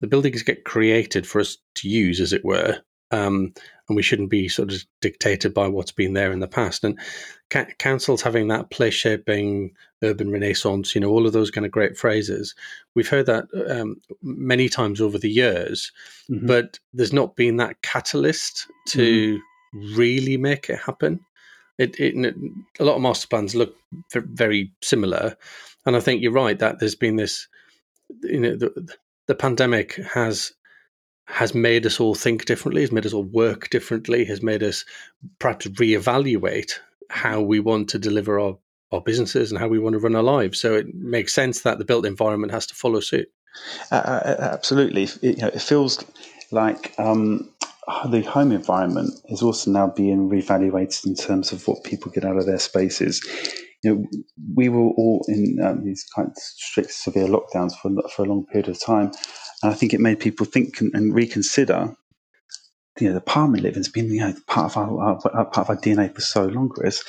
the 0.00 0.06
buildings 0.06 0.42
get 0.42 0.64
created 0.64 1.26
for 1.26 1.40
us 1.40 1.56
to 1.76 1.88
use, 1.88 2.20
as 2.20 2.32
it 2.32 2.44
were, 2.44 2.78
um, 3.10 3.54
and 3.88 3.96
we 3.96 4.02
shouldn't 4.02 4.30
be 4.30 4.48
sort 4.48 4.72
of 4.72 4.84
dictated 5.00 5.54
by 5.54 5.68
what's 5.68 5.92
been 5.92 6.14
there 6.14 6.32
in 6.32 6.40
the 6.40 6.48
past. 6.48 6.84
And 6.84 6.98
ca- 7.50 7.66
councils 7.78 8.22
having 8.22 8.48
that 8.48 8.70
place 8.70 8.94
shaping, 8.94 9.72
urban 10.02 10.30
renaissance, 10.30 10.94
you 10.94 11.00
know, 11.00 11.10
all 11.10 11.26
of 11.26 11.32
those 11.32 11.50
kind 11.50 11.64
of 11.64 11.72
great 11.72 11.96
phrases, 11.96 12.54
we've 12.94 13.08
heard 13.08 13.26
that 13.26 13.44
um, 13.68 14.00
many 14.22 14.68
times 14.68 15.00
over 15.00 15.18
the 15.18 15.30
years, 15.30 15.92
mm-hmm. 16.30 16.46
but 16.46 16.78
there's 16.92 17.12
not 17.12 17.36
been 17.36 17.56
that 17.58 17.80
catalyst 17.82 18.66
to 18.88 19.38
mm-hmm. 19.38 19.96
really 19.96 20.36
make 20.36 20.68
it 20.68 20.80
happen. 20.80 21.20
It, 21.78 22.00
it, 22.00 22.34
a 22.80 22.84
lot 22.84 22.96
of 22.96 23.02
master 23.02 23.28
plans 23.28 23.54
look 23.54 23.76
very 24.14 24.72
similar, 24.82 25.36
and 25.84 25.94
I 25.94 26.00
think 26.00 26.22
you're 26.22 26.32
right 26.32 26.58
that 26.58 26.80
there's 26.80 26.94
been 26.94 27.16
this, 27.16 27.46
you 28.22 28.40
know, 28.40 28.56
the, 28.56 28.96
the 29.26 29.34
pandemic 29.34 29.96
has 29.96 30.52
has 31.26 31.54
made 31.54 31.84
us 31.86 32.00
all 32.00 32.14
think 32.14 32.44
differently, 32.44 32.82
has 32.82 32.92
made 32.92 33.06
us 33.06 33.12
all 33.12 33.24
work 33.24 33.68
differently, 33.70 34.24
has 34.24 34.42
made 34.42 34.62
us 34.62 34.84
perhaps 35.38 35.66
reevaluate 35.66 36.72
how 37.10 37.40
we 37.40 37.60
want 37.60 37.88
to 37.90 37.98
deliver 37.98 38.38
our, 38.38 38.56
our 38.92 39.00
businesses 39.00 39.50
and 39.50 39.60
how 39.60 39.68
we 39.68 39.78
want 39.78 39.94
to 39.94 39.98
run 39.98 40.16
our 40.16 40.22
lives. 40.22 40.60
So 40.60 40.74
it 40.74 40.94
makes 40.94 41.34
sense 41.34 41.62
that 41.62 41.78
the 41.78 41.84
built 41.84 42.06
environment 42.06 42.52
has 42.52 42.66
to 42.68 42.74
follow 42.74 43.00
suit. 43.00 43.28
Uh, 43.90 44.36
absolutely. 44.38 45.04
It, 45.04 45.22
you 45.22 45.36
know, 45.36 45.48
it 45.48 45.62
feels 45.62 46.04
like 46.52 46.94
um, 46.98 47.50
the 48.08 48.22
home 48.22 48.52
environment 48.52 49.14
is 49.28 49.42
also 49.42 49.70
now 49.70 49.88
being 49.88 50.30
reevaluated 50.30 51.06
in 51.06 51.16
terms 51.16 51.52
of 51.52 51.66
what 51.66 51.82
people 51.82 52.12
get 52.12 52.24
out 52.24 52.36
of 52.36 52.46
their 52.46 52.58
spaces 52.58 53.20
you 53.82 53.94
know, 53.94 54.06
we 54.54 54.68
were 54.68 54.80
all 54.80 55.24
in 55.28 55.58
um, 55.62 55.84
these 55.84 56.04
kind 56.14 56.28
of 56.28 56.36
strict, 56.36 56.90
severe 56.90 57.26
lockdowns 57.26 57.72
for 57.80 57.90
for 58.08 58.24
a 58.24 58.28
long 58.28 58.44
period 58.46 58.68
of 58.68 58.80
time, 58.80 59.12
and 59.66 59.74
I 59.74 59.76
think 59.76 59.92
it 59.92 60.00
made 60.00 60.20
people 60.20 60.46
think 60.46 60.80
and, 60.80 61.12
reconsider. 61.12 61.92
You 63.00 63.08
know, 63.08 63.12
the 63.14 63.18
apartment 63.18 63.64
living 63.64 63.80
has 63.80 63.88
been 63.88 64.08
you 64.10 64.20
know 64.20 64.32
part 64.46 64.70
of 64.70 64.76
our, 64.76 65.00
our, 65.00 65.44
part 65.46 65.58
of 65.58 65.70
our 65.70 65.76
DNA 65.76 66.14
for 66.14 66.20
so 66.20 66.46
long, 66.46 66.68
Chris. 66.68 67.02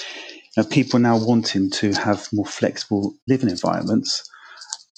You 0.56 0.63
know, 0.63 0.69
people 0.69 1.00
now 1.00 1.24
wanting 1.24 1.69
to 1.69 1.94
have 1.94 2.27
more 2.33 2.48
flexible 2.48 3.13
living 3.27 3.51
environments, 3.51 4.27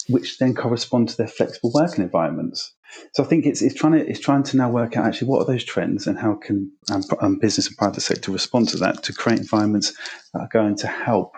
which 0.07 0.37
then 0.37 0.55
correspond 0.55 1.09
to 1.09 1.17
their 1.17 1.27
flexible 1.27 1.71
working 1.73 2.01
environments. 2.01 2.73
So 3.13 3.23
I 3.23 3.27
think 3.27 3.45
it's, 3.45 3.61
it's 3.61 3.75
trying 3.75 3.93
to 3.93 4.09
it's 4.09 4.21
trying 4.21 4.43
to 4.43 4.57
now 4.57 4.71
work 4.71 4.95
out 4.95 5.05
actually 5.05 5.27
what 5.27 5.41
are 5.41 5.51
those 5.51 5.65
trends 5.65 6.07
and 6.07 6.17
how 6.17 6.35
can 6.35 6.71
um, 6.89 7.03
um, 7.19 7.39
business 7.39 7.67
and 7.67 7.77
private 7.77 8.01
sector 8.01 8.31
respond 8.31 8.69
to 8.69 8.77
that 8.77 9.03
to 9.03 9.13
create 9.13 9.39
environments 9.39 9.93
that 10.33 10.39
are 10.39 10.49
going 10.51 10.77
to 10.77 10.87
help 10.87 11.35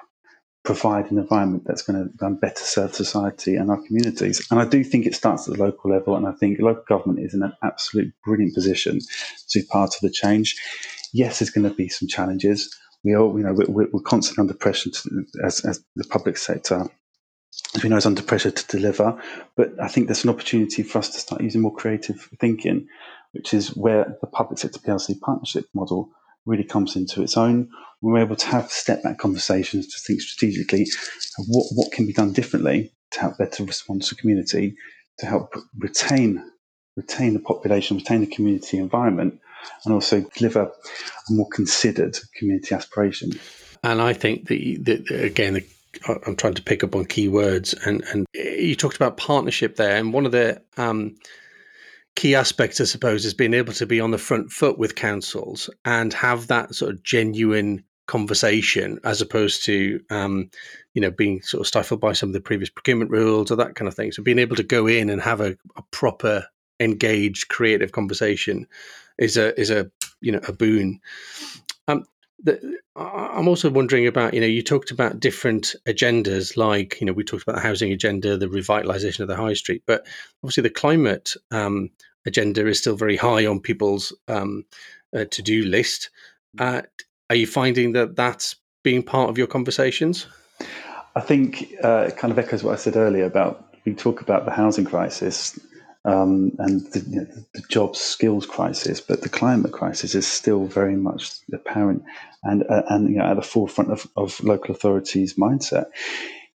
provide 0.63 1.09
an 1.11 1.17
environment 1.17 1.63
that's 1.65 1.81
going 1.81 2.11
to 2.19 2.29
better 2.29 2.63
serve 2.63 2.93
society 2.93 3.55
and 3.55 3.71
our 3.71 3.81
communities. 3.81 4.45
And 4.51 4.59
I 4.59 4.65
do 4.65 4.83
think 4.83 5.05
it 5.05 5.15
starts 5.15 5.47
at 5.47 5.55
the 5.55 5.63
local 5.63 5.91
level, 5.91 6.15
and 6.15 6.27
I 6.27 6.33
think 6.33 6.59
local 6.59 6.83
government 6.87 7.25
is 7.25 7.33
in 7.33 7.41
an 7.41 7.53
absolute 7.63 8.13
brilliant 8.23 8.53
position 8.53 8.99
to 9.49 9.59
be 9.59 9.65
part 9.65 9.95
of 9.95 10.01
the 10.01 10.11
change. 10.11 10.55
Yes, 11.13 11.39
there's 11.39 11.49
going 11.49 11.67
to 11.67 11.75
be 11.75 11.89
some 11.89 12.07
challenges. 12.07 12.75
We 13.03 13.15
all, 13.15 13.35
you 13.37 13.43
know, 13.43 13.53
we're, 13.53 13.89
we're 13.91 14.01
constantly 14.01 14.43
under 14.43 14.53
pressure 14.53 14.91
to, 14.91 15.25
as, 15.43 15.65
as 15.65 15.83
the 15.95 16.03
public 16.03 16.37
sector 16.37 16.87
as 17.75 17.83
we 17.83 17.89
know, 17.89 17.97
is 17.97 18.05
under 18.05 18.21
pressure 18.21 18.51
to 18.51 18.67
deliver. 18.67 19.21
But 19.55 19.73
I 19.81 19.87
think 19.87 20.07
there's 20.07 20.23
an 20.23 20.29
opportunity 20.29 20.83
for 20.83 20.99
us 20.99 21.09
to 21.09 21.19
start 21.19 21.41
using 21.41 21.61
more 21.61 21.73
creative 21.73 22.29
thinking, 22.39 22.87
which 23.33 23.53
is 23.53 23.75
where 23.75 24.17
the 24.21 24.27
public 24.27 24.59
sector 24.59 24.79
PLC 24.79 25.19
partnership 25.19 25.65
model 25.73 26.09
really 26.45 26.63
comes 26.63 26.95
into 26.95 27.21
its 27.21 27.37
own. 27.37 27.69
We're 28.01 28.19
able 28.19 28.35
to 28.35 28.47
have 28.47 28.71
step 28.71 29.03
back 29.03 29.19
conversations 29.19 29.87
to 29.87 29.99
think 29.99 30.21
strategically 30.21 30.87
what, 31.47 31.67
what 31.73 31.91
can 31.91 32.07
be 32.07 32.13
done 32.13 32.33
differently 32.33 32.91
to 33.11 33.19
help 33.19 33.37
better 33.37 33.63
respond 33.63 34.03
to 34.03 34.15
community, 34.15 34.75
to 35.19 35.25
help 35.25 35.55
retain 35.77 36.43
retain 36.97 37.33
the 37.33 37.39
population, 37.39 37.97
retain 37.97 38.21
the 38.21 38.27
community 38.27 38.77
environment, 38.77 39.39
and 39.85 39.93
also 39.93 40.21
deliver 40.35 40.63
a 40.63 41.31
more 41.31 41.47
considered 41.49 42.17
community 42.37 42.75
aspiration. 42.75 43.31
And 43.83 44.01
I 44.01 44.13
think 44.13 44.47
the 44.47 44.79
again 45.11 45.53
the 45.53 45.65
I'm 46.25 46.35
trying 46.35 46.53
to 46.53 46.63
pick 46.63 46.83
up 46.83 46.95
on 46.95 47.05
key 47.05 47.27
words, 47.27 47.73
and 47.85 48.03
and 48.11 48.25
you 48.33 48.75
talked 48.75 48.95
about 48.95 49.17
partnership 49.17 49.75
there, 49.75 49.97
and 49.97 50.13
one 50.13 50.25
of 50.25 50.31
the 50.31 50.61
um, 50.77 51.15
key 52.15 52.35
aspect, 52.35 52.79
I 52.81 52.85
suppose, 52.85 53.25
is 53.25 53.33
being 53.33 53.53
able 53.53 53.73
to 53.73 53.85
be 53.85 53.99
on 53.99 54.11
the 54.11 54.17
front 54.17 54.51
foot 54.51 54.77
with 54.77 54.95
councils 54.95 55.69
and 55.85 56.13
have 56.13 56.47
that 56.47 56.75
sort 56.75 56.91
of 56.91 57.03
genuine 57.03 57.83
conversation 58.07 58.99
as 59.05 59.21
opposed 59.21 59.63
to 59.63 59.99
um, 60.09 60.49
you 60.93 61.01
know 61.01 61.11
being 61.11 61.41
sort 61.43 61.61
of 61.61 61.67
stifled 61.67 62.01
by 62.01 62.11
some 62.11 62.27
of 62.27 62.33
the 62.33 62.41
previous 62.41 62.69
procurement 62.69 63.09
rules 63.09 63.51
or 63.51 63.55
that 63.55 63.75
kind 63.75 63.87
of 63.87 63.95
thing. 63.95 64.11
So 64.11 64.23
being 64.23 64.39
able 64.39 64.57
to 64.57 64.63
go 64.63 64.87
in 64.87 65.09
and 65.09 65.21
have 65.21 65.39
a, 65.39 65.55
a 65.77 65.83
proper 65.91 66.45
engaged 66.79 67.47
creative 67.47 67.91
conversation 67.91 68.67
is 69.17 69.37
a 69.37 69.57
is 69.59 69.69
a 69.69 69.89
you 70.19 70.31
know 70.31 70.41
a 70.47 70.53
boon. 70.53 70.99
Um, 71.87 72.03
the, 72.43 72.79
I'm 72.95 73.47
also 73.47 73.69
wondering 73.69 74.07
about, 74.07 74.33
you 74.33 74.41
know, 74.41 74.47
you 74.47 74.61
talked 74.61 74.91
about 74.91 75.19
different 75.19 75.75
agendas, 75.87 76.57
like, 76.57 76.99
you 76.99 77.07
know, 77.07 77.13
we 77.13 77.23
talked 77.23 77.43
about 77.43 77.55
the 77.55 77.61
housing 77.61 77.91
agenda, 77.91 78.37
the 78.37 78.47
revitalization 78.47 79.21
of 79.21 79.27
the 79.27 79.35
high 79.35 79.53
street, 79.53 79.83
but 79.85 80.05
obviously 80.43 80.63
the 80.63 80.69
climate 80.69 81.33
um, 81.51 81.89
agenda 82.25 82.67
is 82.67 82.79
still 82.79 82.95
very 82.95 83.15
high 83.15 83.45
on 83.45 83.59
people's 83.59 84.13
um, 84.27 84.65
uh, 85.15 85.25
to 85.31 85.41
do 85.41 85.63
list. 85.63 86.09
Uh, 86.59 86.81
are 87.29 87.35
you 87.35 87.47
finding 87.47 87.93
that 87.93 88.15
that's 88.15 88.55
being 88.83 89.03
part 89.03 89.29
of 89.29 89.37
your 89.37 89.47
conversations? 89.47 90.27
I 91.15 91.21
think 91.21 91.73
uh, 91.83 92.05
it 92.09 92.17
kind 92.17 92.31
of 92.31 92.39
echoes 92.39 92.63
what 92.63 92.73
I 92.73 92.77
said 92.77 92.95
earlier 92.95 93.25
about 93.25 93.67
we 93.85 93.93
talk 93.93 94.21
about 94.21 94.45
the 94.45 94.51
housing 94.51 94.85
crisis 94.85 95.59
um, 96.03 96.51
and 96.57 96.81
the, 96.91 96.99
you 97.07 97.21
know, 97.21 97.27
the 97.53 97.61
job 97.69 97.95
skills 97.95 98.45
crisis, 98.45 98.99
but 98.99 99.21
the 99.21 99.29
climate 99.29 99.71
crisis 99.71 100.15
is 100.15 100.27
still 100.27 100.65
very 100.65 100.95
much 100.95 101.33
apparent 101.53 102.03
and 102.43 102.63
uh, 102.69 102.83
and 102.89 103.09
you 103.09 103.17
know, 103.17 103.25
at 103.25 103.35
the 103.35 103.41
forefront 103.41 103.91
of, 103.91 104.07
of 104.17 104.43
local 104.43 104.73
authorities' 104.73 105.35
mindset. 105.35 105.85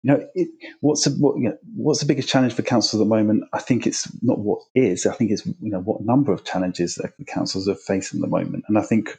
You 0.03 0.13
know, 0.13 0.27
it, 0.35 0.49
what's 0.81 1.05
the, 1.05 1.11
what, 1.11 1.37
you 1.39 1.49
know, 1.49 1.57
what's 1.75 2.01
the 2.01 2.07
biggest 2.07 2.29
challenge 2.29 2.55
for 2.55 2.63
councils 2.63 3.01
at 3.01 3.05
the 3.05 3.09
moment? 3.09 3.45
I 3.53 3.61
think 3.61 3.87
it's 3.87 4.11
not 4.23 4.39
what 4.39 4.61
is. 4.75 5.07
I 5.07 5.15
think 5.15 5.31
it's 5.31 5.47
you 5.47 5.55
know 5.71 5.81
what 5.81 6.03
number 6.03 6.33
of 6.33 6.45
challenges 6.45 6.97
that 6.97 7.17
the 7.19 7.25
councils 7.25 7.69
are 7.69 7.75
facing 7.75 8.19
at 8.19 8.23
the 8.23 8.29
moment, 8.29 8.65
and 8.69 8.77
I 8.79 8.83
think 8.83 9.19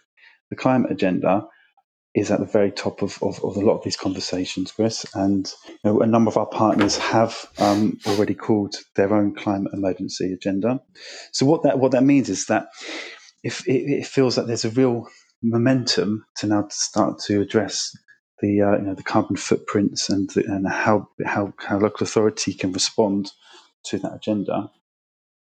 the 0.49 0.55
climate 0.55 0.91
agenda 0.91 1.47
is 2.15 2.31
at 2.31 2.39
the 2.39 2.45
very 2.45 2.71
top 2.71 3.01
of, 3.01 3.19
of, 3.21 3.43
of, 3.43 3.57
a 3.57 3.59
lot 3.59 3.77
of 3.77 3.83
these 3.83 3.95
conversations, 3.95 4.71
Chris. 4.71 5.05
And 5.13 5.51
you 5.67 5.77
know, 5.83 5.99
a 5.99 6.07
number 6.07 6.29
of 6.29 6.37
our 6.37 6.47
partners 6.47 6.97
have 6.97 7.45
um, 7.59 7.99
already 8.07 8.33
called 8.33 8.75
their 8.95 9.13
own 9.13 9.35
climate 9.35 9.73
emergency 9.73 10.33
agenda. 10.33 10.81
So 11.31 11.45
what 11.45 11.63
that 11.63 11.79
what 11.79 11.91
that 11.91 12.03
means 12.03 12.29
is 12.29 12.47
that 12.47 12.67
if 13.43 13.67
it, 13.67 13.89
it 13.89 14.07
feels 14.07 14.35
that 14.35 14.47
there's 14.47 14.65
a 14.65 14.71
real 14.71 15.07
momentum 15.43 16.25
to 16.37 16.47
now 16.47 16.67
start 16.69 17.19
to 17.19 17.41
address 17.41 17.95
the 18.41 18.61
uh, 18.61 18.77
you 18.77 18.83
know 18.83 18.95
the 18.95 19.03
carbon 19.03 19.35
footprints 19.35 20.09
and 20.09 20.29
the, 20.31 20.43
and 20.45 20.67
how 20.67 21.07
how 21.25 21.53
how 21.57 21.77
local 21.77 22.03
authority 22.03 22.53
can 22.53 22.71
respond 22.71 23.31
to 23.85 23.99
that 23.99 24.15
agenda. 24.15 24.69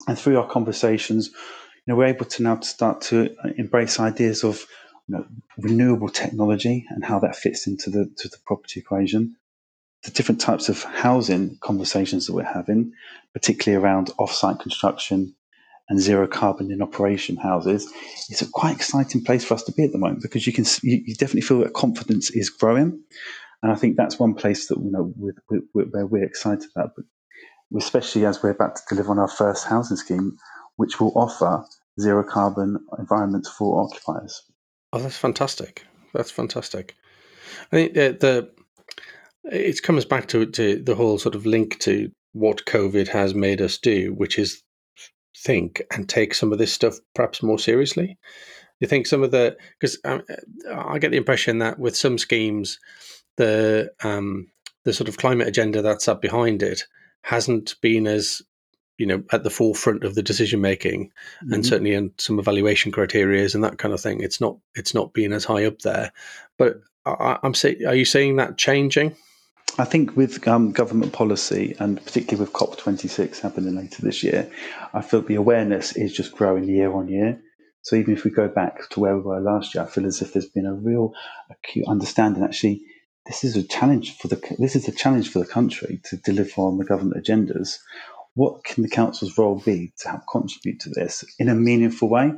And 0.06 0.18
through 0.18 0.38
our 0.38 0.49
conversations, 0.49 1.28
you 1.28 1.92
know, 1.92 1.96
we're 1.96 2.06
able 2.06 2.26
to 2.26 2.42
now 2.42 2.61
start 2.61 3.00
to 3.02 3.34
embrace 3.56 4.00
ideas 4.00 4.44
of 4.44 4.66
you 5.08 5.16
know, 5.16 5.26
renewable 5.58 6.08
technology 6.08 6.87
and 6.90 7.04
how 7.04 7.18
that 7.18 7.37
fits 7.37 7.66
into 7.66 7.90
the 7.90 8.11
to 8.18 8.28
the 8.28 8.38
property 8.46 8.80
equation, 8.80 9.37
the 10.04 10.11
different 10.11 10.40
types 10.40 10.68
of 10.68 10.82
housing 10.82 11.58
conversations 11.61 12.26
that 12.26 12.34
we're 12.34 12.44
having, 12.44 12.92
particularly 13.32 13.82
around 13.82 14.11
off-site 14.18 14.58
construction 14.61 15.34
and 15.88 16.00
zero 16.00 16.26
carbon 16.26 16.70
in 16.70 16.80
operation 16.80 17.37
houses, 17.37 17.87
it's 18.30 18.40
a 18.40 18.50
quite 18.50 18.75
exciting 18.75 19.23
place 19.23 19.44
for 19.44 19.52
us 19.52 19.62
to 19.64 19.73
be 19.73 19.84
at 19.84 19.92
the 19.92 19.99
moment 19.99 20.23
because 20.23 20.46
you 20.46 20.52
can 20.52 20.64
you, 20.82 21.02
you 21.04 21.14
definitely 21.14 21.42
feel 21.42 21.58
that 21.61 21.75
confidence 21.75 22.30
is 22.30 22.49
growing, 22.49 23.02
and 23.62 23.73
I 23.73 23.75
think 23.75 23.96
that's 23.96 24.18
one 24.18 24.34
place 24.34 24.68
that 24.68 24.78
you 24.78 24.90
know 24.90 25.12
with, 25.16 25.37
with, 25.49 25.90
where 25.90 26.06
we're 26.06 26.25
excited 26.25 26.68
about, 26.75 26.92
but 26.96 27.04
especially 27.76 28.25
as 28.25 28.42
we're 28.42 28.50
about 28.50 28.76
to 28.76 28.82
deliver 28.88 29.11
on 29.11 29.18
our 29.18 29.28
first 29.28 29.66
housing 29.66 29.99
scheme, 29.99 30.38
which 30.76 31.00
will 31.00 31.12
offer 31.16 31.64
zero 32.00 32.25
carbon 32.25 32.78
environments 32.99 33.50
for 33.50 33.82
occupiers. 33.82 34.42
Oh, 34.94 34.98
that's 35.00 35.16
fantastic. 35.16 35.84
That's 36.12 36.30
fantastic. 36.30 36.94
I 37.72 37.76
think 37.76 37.94
the, 37.94 38.16
the 38.20 38.50
it 39.50 39.82
comes 39.82 40.04
back 40.04 40.28
to 40.28 40.46
to 40.46 40.80
the 40.80 40.94
whole 40.94 41.18
sort 41.18 41.34
of 41.34 41.46
link 41.46 41.80
to 41.80 42.12
what 42.32 42.64
COVID 42.66 43.08
has 43.08 43.34
made 43.34 43.60
us 43.60 43.76
do, 43.76 44.14
which 44.14 44.38
is 44.38 44.62
think 45.36 45.82
and 45.92 46.08
take 46.08 46.32
some 46.32 46.52
of 46.52 46.58
this 46.58 46.72
stuff 46.72 46.94
perhaps 47.12 47.42
more 47.42 47.58
seriously. 47.58 48.16
You 48.78 48.86
think 48.86 49.08
some 49.08 49.24
of 49.24 49.32
the 49.32 49.56
because 49.80 49.98
um, 50.04 50.22
I 50.72 51.00
get 51.00 51.10
the 51.10 51.16
impression 51.16 51.58
that 51.58 51.76
with 51.80 51.96
some 51.96 52.16
schemes, 52.16 52.78
the 53.36 53.90
um, 54.04 54.46
the 54.84 54.92
sort 54.92 55.08
of 55.08 55.18
climate 55.18 55.48
agenda 55.48 55.82
that's 55.82 56.06
up 56.06 56.22
behind 56.22 56.62
it 56.62 56.84
hasn't 57.22 57.74
been 57.80 58.06
as 58.06 58.42
you 58.98 59.06
know 59.06 59.22
at 59.32 59.42
the 59.42 59.50
forefront 59.50 60.04
of 60.04 60.14
the 60.14 60.22
decision 60.22 60.60
making 60.60 61.06
mm-hmm. 61.06 61.52
and 61.52 61.66
certainly 61.66 61.94
in 61.94 62.12
some 62.18 62.38
evaluation 62.38 62.92
criteria 62.92 63.48
and 63.54 63.64
that 63.64 63.78
kind 63.78 63.94
of 63.94 64.00
thing 64.00 64.20
it's 64.20 64.40
not 64.40 64.56
it's 64.74 64.94
not 64.94 65.12
been 65.12 65.32
as 65.32 65.44
high 65.44 65.64
up 65.64 65.80
there 65.80 66.12
but 66.58 66.80
I, 67.06 67.38
am 67.42 67.54
saying 67.54 67.84
are 67.86 67.94
you 67.94 68.04
saying 68.04 68.36
that 68.36 68.56
changing 68.56 69.16
I 69.76 69.84
think 69.84 70.16
with 70.16 70.46
um, 70.46 70.70
government 70.70 71.12
policy 71.12 71.74
and 71.80 71.96
particularly 72.04 72.44
with 72.44 72.52
COP26 72.52 73.40
happening 73.40 73.74
later 73.74 74.02
this 74.02 74.22
year, 74.22 74.48
I 74.92 75.02
feel 75.02 75.20
the 75.20 75.34
awareness 75.34 75.96
is 75.96 76.12
just 76.12 76.36
growing 76.36 76.68
year 76.68 76.92
on 76.92 77.08
year. 77.08 77.40
So 77.82 77.96
even 77.96 78.14
if 78.14 78.22
we 78.22 78.30
go 78.30 78.46
back 78.46 78.88
to 78.90 79.00
where 79.00 79.16
we 79.16 79.22
were 79.22 79.40
last 79.40 79.74
year, 79.74 79.82
I 79.82 79.88
feel 79.88 80.06
as 80.06 80.22
if 80.22 80.32
there's 80.32 80.48
been 80.48 80.66
a 80.66 80.74
real 80.74 81.12
acute 81.50 81.88
understanding. 81.88 82.44
Actually, 82.44 82.82
this 83.26 83.42
is 83.42 83.56
a 83.56 83.64
challenge 83.64 84.16
for 84.16 84.28
the 84.28 84.40
this 84.58 84.76
is 84.76 84.86
a 84.86 84.92
challenge 84.92 85.30
for 85.30 85.40
the 85.40 85.46
country 85.46 86.00
to 86.04 86.16
deliver 86.18 86.62
on 86.62 86.78
the 86.78 86.84
government 86.84 87.24
agendas 87.24 87.78
what 88.34 88.64
can 88.64 88.82
the 88.82 88.88
council's 88.88 89.38
role 89.38 89.60
be 89.64 89.92
to 89.98 90.08
help 90.08 90.22
contribute 90.30 90.80
to 90.80 90.90
this 90.90 91.24
in 91.38 91.48
a 91.48 91.54
meaningful 91.54 92.08
way? 92.08 92.32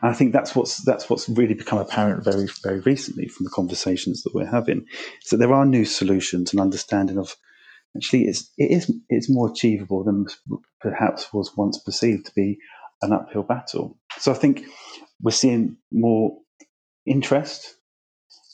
And 0.00 0.10
I 0.10 0.12
think 0.12 0.32
that's 0.32 0.54
what's 0.54 0.84
that's 0.84 1.10
what's 1.10 1.28
really 1.28 1.54
become 1.54 1.78
apparent 1.78 2.24
very 2.24 2.46
very 2.62 2.80
recently 2.80 3.28
from 3.28 3.44
the 3.44 3.50
conversations 3.50 4.22
that 4.22 4.34
we're 4.34 4.46
having. 4.46 4.86
Is 5.24 5.30
that 5.30 5.38
there 5.38 5.52
are 5.52 5.66
new 5.66 5.84
solutions 5.84 6.52
and 6.52 6.60
understanding 6.60 7.18
of 7.18 7.36
actually 7.96 8.24
it's 8.24 8.50
it 8.58 8.70
is 8.70 8.92
it's 9.08 9.30
more 9.30 9.50
achievable 9.50 10.04
than 10.04 10.26
perhaps 10.80 11.32
was 11.32 11.56
once 11.56 11.78
perceived 11.78 12.26
to 12.26 12.32
be 12.34 12.58
an 13.00 13.12
uphill 13.12 13.42
battle. 13.42 13.98
So 14.18 14.30
I 14.30 14.36
think 14.36 14.64
we're 15.20 15.32
seeing 15.32 15.76
more 15.90 16.38
interest 17.04 17.74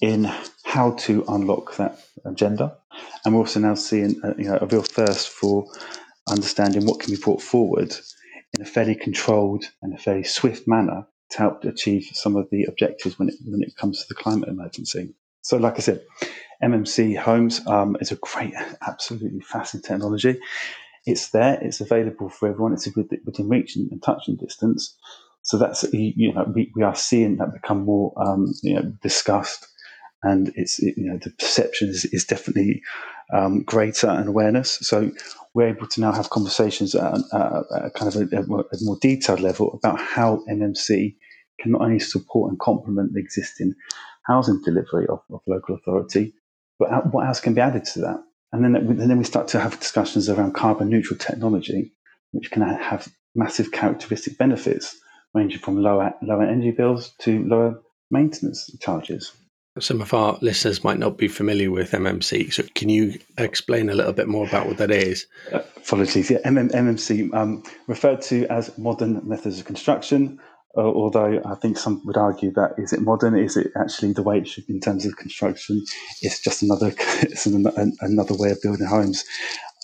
in 0.00 0.30
how 0.64 0.92
to 0.92 1.24
unlock 1.28 1.76
that 1.76 1.98
agenda, 2.24 2.76
and 3.24 3.34
we're 3.34 3.40
also 3.40 3.60
now 3.60 3.74
seeing 3.74 4.20
a, 4.22 4.34
you 4.40 4.48
know, 4.48 4.58
a 4.60 4.66
real 4.66 4.82
thirst 4.82 5.28
for 5.28 5.66
understanding 6.30 6.86
what 6.86 7.00
can 7.00 7.14
be 7.14 7.20
brought 7.20 7.42
forward 7.42 7.94
in 8.54 8.62
a 8.62 8.64
fairly 8.64 8.94
controlled 8.94 9.64
and 9.82 9.94
a 9.94 9.98
fairly 9.98 10.24
swift 10.24 10.66
manner 10.66 11.06
to 11.30 11.38
help 11.38 11.64
achieve 11.64 12.08
some 12.12 12.36
of 12.36 12.48
the 12.50 12.64
objectives 12.64 13.18
when 13.18 13.28
it, 13.28 13.34
when 13.44 13.62
it 13.62 13.76
comes 13.76 14.00
to 14.00 14.08
the 14.08 14.14
climate 14.14 14.48
emergency. 14.48 15.14
So, 15.42 15.56
like 15.56 15.76
I 15.76 15.80
said, 15.80 16.02
MMC 16.62 17.16
Homes 17.18 17.66
um, 17.66 17.96
is 18.00 18.10
a 18.12 18.16
great, 18.16 18.54
absolutely 18.86 19.40
fascinating 19.40 19.88
technology. 19.88 20.38
It's 21.06 21.30
there, 21.30 21.58
it's 21.62 21.80
available 21.80 22.28
for 22.28 22.48
everyone, 22.48 22.72
it's 22.72 22.88
within 22.94 23.48
reach 23.48 23.76
and 23.76 24.02
touching 24.02 24.36
distance. 24.36 24.96
So 25.42 25.56
that's 25.56 25.84
you 25.92 26.32
know 26.32 26.44
we, 26.54 26.70
we 26.74 26.82
are 26.82 26.94
seeing 26.94 27.36
that 27.36 27.54
become 27.54 27.84
more 27.84 28.12
um, 28.16 28.52
you 28.62 28.74
know 28.74 28.92
discussed, 29.02 29.66
and 30.22 30.52
it's 30.56 30.78
you 30.78 30.92
know 30.98 31.18
the 31.18 31.30
perception 31.30 31.88
is, 31.88 32.04
is 32.06 32.24
definitely 32.24 32.82
um, 33.32 33.62
greater 33.62 34.08
and 34.08 34.28
awareness. 34.28 34.78
So 34.80 35.10
we're 35.54 35.68
able 35.68 35.86
to 35.86 36.00
now 36.00 36.12
have 36.12 36.30
conversations 36.30 36.94
at, 36.94 37.14
at, 37.32 37.64
at 37.74 37.94
kind 37.94 38.14
of 38.14 38.32
a, 38.32 38.36
a, 38.36 38.76
more 38.82 38.98
detailed 39.00 39.40
level 39.40 39.72
about 39.72 40.00
how 40.00 40.42
MMC 40.48 41.14
can 41.60 41.72
not 41.72 41.82
only 41.82 41.98
support 41.98 42.50
and 42.50 42.58
complement 42.60 43.12
the 43.12 43.20
existing 43.20 43.74
housing 44.26 44.60
delivery 44.64 45.06
of, 45.08 45.20
of 45.32 45.40
local 45.46 45.74
authority, 45.74 46.32
but 46.78 47.12
what 47.12 47.26
else 47.26 47.40
can 47.40 47.54
be 47.54 47.60
added 47.60 47.84
to 47.84 48.00
that? 48.00 48.22
And 48.52 48.64
then, 48.64 48.76
and 48.76 49.10
then 49.10 49.18
we 49.18 49.24
start 49.24 49.48
to 49.48 49.60
have 49.60 49.78
discussions 49.80 50.28
around 50.28 50.54
carbon 50.54 50.88
neutral 50.88 51.18
technology, 51.18 51.92
which 52.32 52.50
can 52.50 52.62
have 52.62 53.08
massive 53.34 53.72
characteristic 53.72 54.38
benefits, 54.38 54.96
ranging 55.34 55.60
from 55.60 55.82
lower, 55.82 56.14
lower 56.22 56.44
energy 56.44 56.70
bills 56.70 57.14
to 57.20 57.44
lower 57.44 57.80
maintenance 58.10 58.70
charges 58.80 59.32
some 59.80 60.00
of 60.00 60.14
our 60.14 60.38
listeners 60.40 60.84
might 60.84 60.98
not 60.98 61.16
be 61.16 61.28
familiar 61.28 61.70
with 61.70 61.92
MMC. 61.92 62.52
So, 62.52 62.64
can 62.74 62.88
you 62.88 63.18
explain 63.36 63.88
a 63.88 63.94
little 63.94 64.12
bit 64.12 64.28
more 64.28 64.46
about 64.46 64.66
what 64.66 64.78
that 64.78 64.90
is? 64.90 65.26
Uh, 65.52 65.60
apologies. 65.76 66.30
Yeah, 66.30 66.38
MM, 66.44 66.70
MMC, 66.70 67.32
um, 67.34 67.62
referred 67.86 68.22
to 68.22 68.46
as 68.46 68.76
modern 68.78 69.20
methods 69.26 69.60
of 69.60 69.66
construction. 69.66 70.38
Uh, 70.76 70.82
although 70.82 71.40
I 71.44 71.54
think 71.54 71.78
some 71.78 72.02
would 72.04 72.16
argue 72.16 72.52
that 72.52 72.74
is 72.78 72.92
it 72.92 73.00
modern? 73.00 73.36
Is 73.36 73.56
it 73.56 73.72
actually 73.76 74.12
the 74.12 74.22
way 74.22 74.38
it 74.38 74.46
should 74.46 74.66
be 74.66 74.74
in 74.74 74.80
terms 74.80 75.06
of 75.06 75.16
construction? 75.16 75.82
It's 76.22 76.40
just 76.40 76.62
another 76.62 76.92
it's 77.22 77.46
an, 77.46 77.66
an, 77.76 77.96
another 78.00 78.34
way 78.34 78.50
of 78.50 78.62
building 78.62 78.86
homes, 78.86 79.24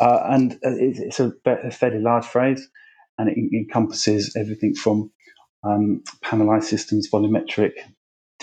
uh, 0.00 0.20
and 0.24 0.52
uh, 0.54 0.76
it's 0.76 1.20
a, 1.20 1.32
a, 1.46 1.70
fairly 1.70 2.00
large 2.00 2.26
phrase, 2.26 2.68
and 3.18 3.28
it 3.28 3.36
encompasses 3.56 4.36
everything 4.36 4.74
from 4.74 5.10
um, 5.64 6.02
panelized 6.22 6.64
systems, 6.64 7.08
volumetric, 7.10 7.72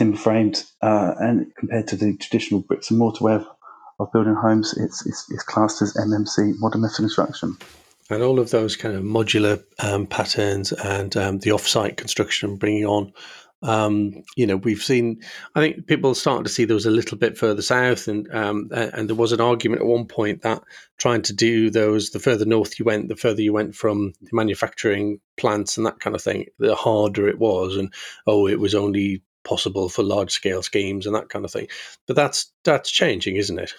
timber 0.01 0.17
framed, 0.17 0.63
uh, 0.81 1.13
and 1.19 1.53
compared 1.55 1.87
to 1.87 1.95
the 1.95 2.17
traditional 2.17 2.61
bricks 2.61 2.89
and 2.89 2.97
mortar 2.97 3.29
of, 3.29 3.45
building 4.11 4.33
homes, 4.33 4.75
it's, 4.77 5.05
it's, 5.05 5.29
it's, 5.29 5.43
classed 5.43 5.79
as 5.83 5.93
MMC, 5.93 6.57
modern 6.57 6.81
method 6.81 6.95
construction. 6.95 7.55
And 8.09 8.23
all 8.23 8.39
of 8.39 8.49
those 8.49 8.75
kind 8.75 8.95
of 8.95 9.03
modular 9.03 9.63
um, 9.77 10.07
patterns 10.07 10.71
and 10.71 11.15
um, 11.15 11.37
the 11.37 11.51
off-site 11.51 11.97
construction 11.97 12.55
bringing 12.55 12.87
on 12.87 13.13
um, 13.63 14.23
you 14.35 14.47
know, 14.47 14.57
we've 14.57 14.81
seen. 14.81 15.21
I 15.53 15.59
think 15.59 15.85
people 15.85 16.15
starting 16.15 16.45
to 16.45 16.49
see 16.49 16.65
those 16.65 16.87
a 16.87 16.91
little 16.91 17.17
bit 17.17 17.37
further 17.37 17.61
south, 17.61 18.07
and 18.07 18.27
um, 18.33 18.69
and 18.71 19.07
there 19.07 19.15
was 19.15 19.33
an 19.33 19.41
argument 19.41 19.81
at 19.81 19.87
one 19.87 20.05
point 20.05 20.41
that 20.41 20.63
trying 20.97 21.21
to 21.23 21.33
do 21.33 21.69
those, 21.69 22.09
the 22.09 22.19
further 22.19 22.45
north 22.45 22.79
you 22.79 22.85
went, 22.85 23.07
the 23.07 23.15
further 23.15 23.41
you 23.41 23.53
went 23.53 23.75
from 23.75 24.13
manufacturing 24.31 25.19
plants 25.37 25.77
and 25.77 25.85
that 25.85 25.99
kind 25.99 26.15
of 26.15 26.23
thing, 26.23 26.47
the 26.57 26.73
harder 26.73 27.27
it 27.27 27.37
was, 27.37 27.77
and 27.77 27.93
oh, 28.25 28.47
it 28.47 28.59
was 28.59 28.73
only 28.73 29.21
possible 29.43 29.89
for 29.89 30.03
large 30.03 30.31
scale 30.31 30.61
schemes 30.61 31.05
and 31.05 31.15
that 31.15 31.29
kind 31.29 31.45
of 31.45 31.51
thing. 31.51 31.67
But 32.07 32.15
that's 32.15 32.51
that's 32.63 32.91
changing, 32.91 33.35
isn't 33.35 33.59
it? 33.59 33.73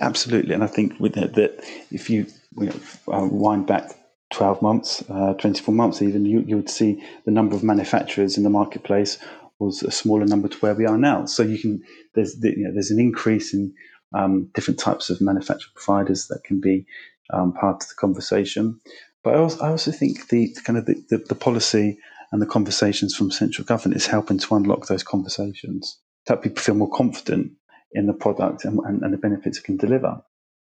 Absolutely, 0.00 0.54
and 0.54 0.64
I 0.64 0.68
think 0.68 0.98
with 0.98 1.14
that, 1.14 1.34
that 1.34 1.64
if 1.92 2.10
you, 2.10 2.26
you 2.58 2.66
know, 2.66 2.80
uh, 3.12 3.28
wind 3.30 3.66
back 3.66 3.92
12 4.32 4.60
months, 4.60 5.04
uh, 5.08 5.34
24 5.34 5.72
months 5.72 6.02
even, 6.02 6.26
you, 6.26 6.40
you 6.40 6.56
would 6.56 6.70
see 6.70 7.00
the 7.24 7.30
number 7.30 7.54
of 7.54 7.62
manufacturers 7.62 8.36
in 8.36 8.42
the 8.42 8.50
marketplace 8.50 9.18
was 9.60 9.84
a 9.84 9.92
smaller 9.92 10.24
number 10.26 10.48
to 10.48 10.58
where 10.58 10.74
we 10.74 10.84
are 10.84 10.98
now. 10.98 11.26
So 11.26 11.44
you 11.44 11.58
can 11.58 11.82
there's 12.14 12.34
the, 12.40 12.50
you 12.50 12.64
know, 12.64 12.72
there's 12.72 12.90
an 12.90 12.98
increase 12.98 13.54
in 13.54 13.72
um, 14.14 14.50
different 14.54 14.80
types 14.80 15.10
of 15.10 15.20
manufacturer 15.20 15.70
providers 15.74 16.26
that 16.28 16.42
can 16.44 16.60
be 16.60 16.86
um, 17.32 17.52
part 17.52 17.82
of 17.82 17.88
the 17.88 17.94
conversation. 17.94 18.80
But 19.22 19.34
I 19.34 19.38
also, 19.38 19.64
I 19.64 19.68
also 19.68 19.90
think 19.90 20.28
the 20.28 20.54
kind 20.64 20.78
of 20.78 20.86
the, 20.86 21.02
the, 21.08 21.18
the, 21.18 21.34
policy 21.34 21.98
and 22.32 22.40
the 22.40 22.46
conversations 22.46 23.14
from 23.14 23.30
central 23.30 23.64
government 23.64 23.96
is 23.96 24.06
helping 24.06 24.38
to 24.38 24.54
unlock 24.54 24.86
those 24.86 25.02
conversations 25.02 26.00
to 26.26 26.32
help 26.32 26.42
people 26.42 26.62
feel 26.62 26.74
more 26.74 26.90
confident 26.90 27.52
in 27.92 28.06
the 28.06 28.12
product 28.12 28.64
and, 28.64 28.78
and, 28.86 29.02
and 29.02 29.12
the 29.12 29.18
benefits 29.18 29.58
it 29.58 29.64
can 29.64 29.76
deliver. 29.76 30.20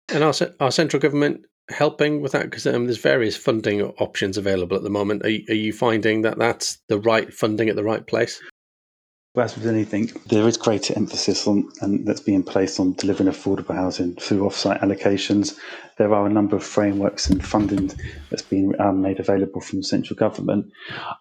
And 0.09 0.23
our, 0.23 0.33
our 0.59 0.71
central 0.71 0.99
government 0.99 1.45
helping 1.69 2.21
with 2.21 2.31
that? 2.33 2.43
Because 2.43 2.67
um, 2.67 2.85
there's 2.85 2.97
various 2.97 3.35
funding 3.35 3.81
options 3.81 4.37
available 4.37 4.77
at 4.77 4.83
the 4.83 4.89
moment. 4.89 5.23
Are, 5.23 5.29
are 5.49 5.55
you 5.55 5.73
finding 5.73 6.21
that 6.21 6.37
that's 6.37 6.77
the 6.89 6.99
right 6.99 7.33
funding 7.33 7.69
at 7.69 7.75
the 7.75 7.83
right 7.83 8.05
place? 8.05 8.39
As 9.43 9.55
with 9.55 9.67
anything, 9.67 10.11
there 10.27 10.47
is 10.47 10.57
greater 10.57 10.93
emphasis 10.95 11.47
on 11.47 11.69
and 11.81 12.05
that's 12.07 12.21
being 12.21 12.43
placed 12.43 12.79
on 12.79 12.93
delivering 12.93 13.29
affordable 13.29 13.75
housing 13.75 14.15
through 14.15 14.45
off-site 14.45 14.81
allocations. 14.81 15.57
There 15.97 16.13
are 16.13 16.25
a 16.25 16.29
number 16.29 16.55
of 16.55 16.63
frameworks 16.63 17.29
and 17.29 17.45
funding 17.45 17.91
that's 18.29 18.41
been 18.41 18.79
um, 18.79 19.01
made 19.01 19.19
available 19.19 19.61
from 19.61 19.83
central 19.83 20.17
government. 20.17 20.71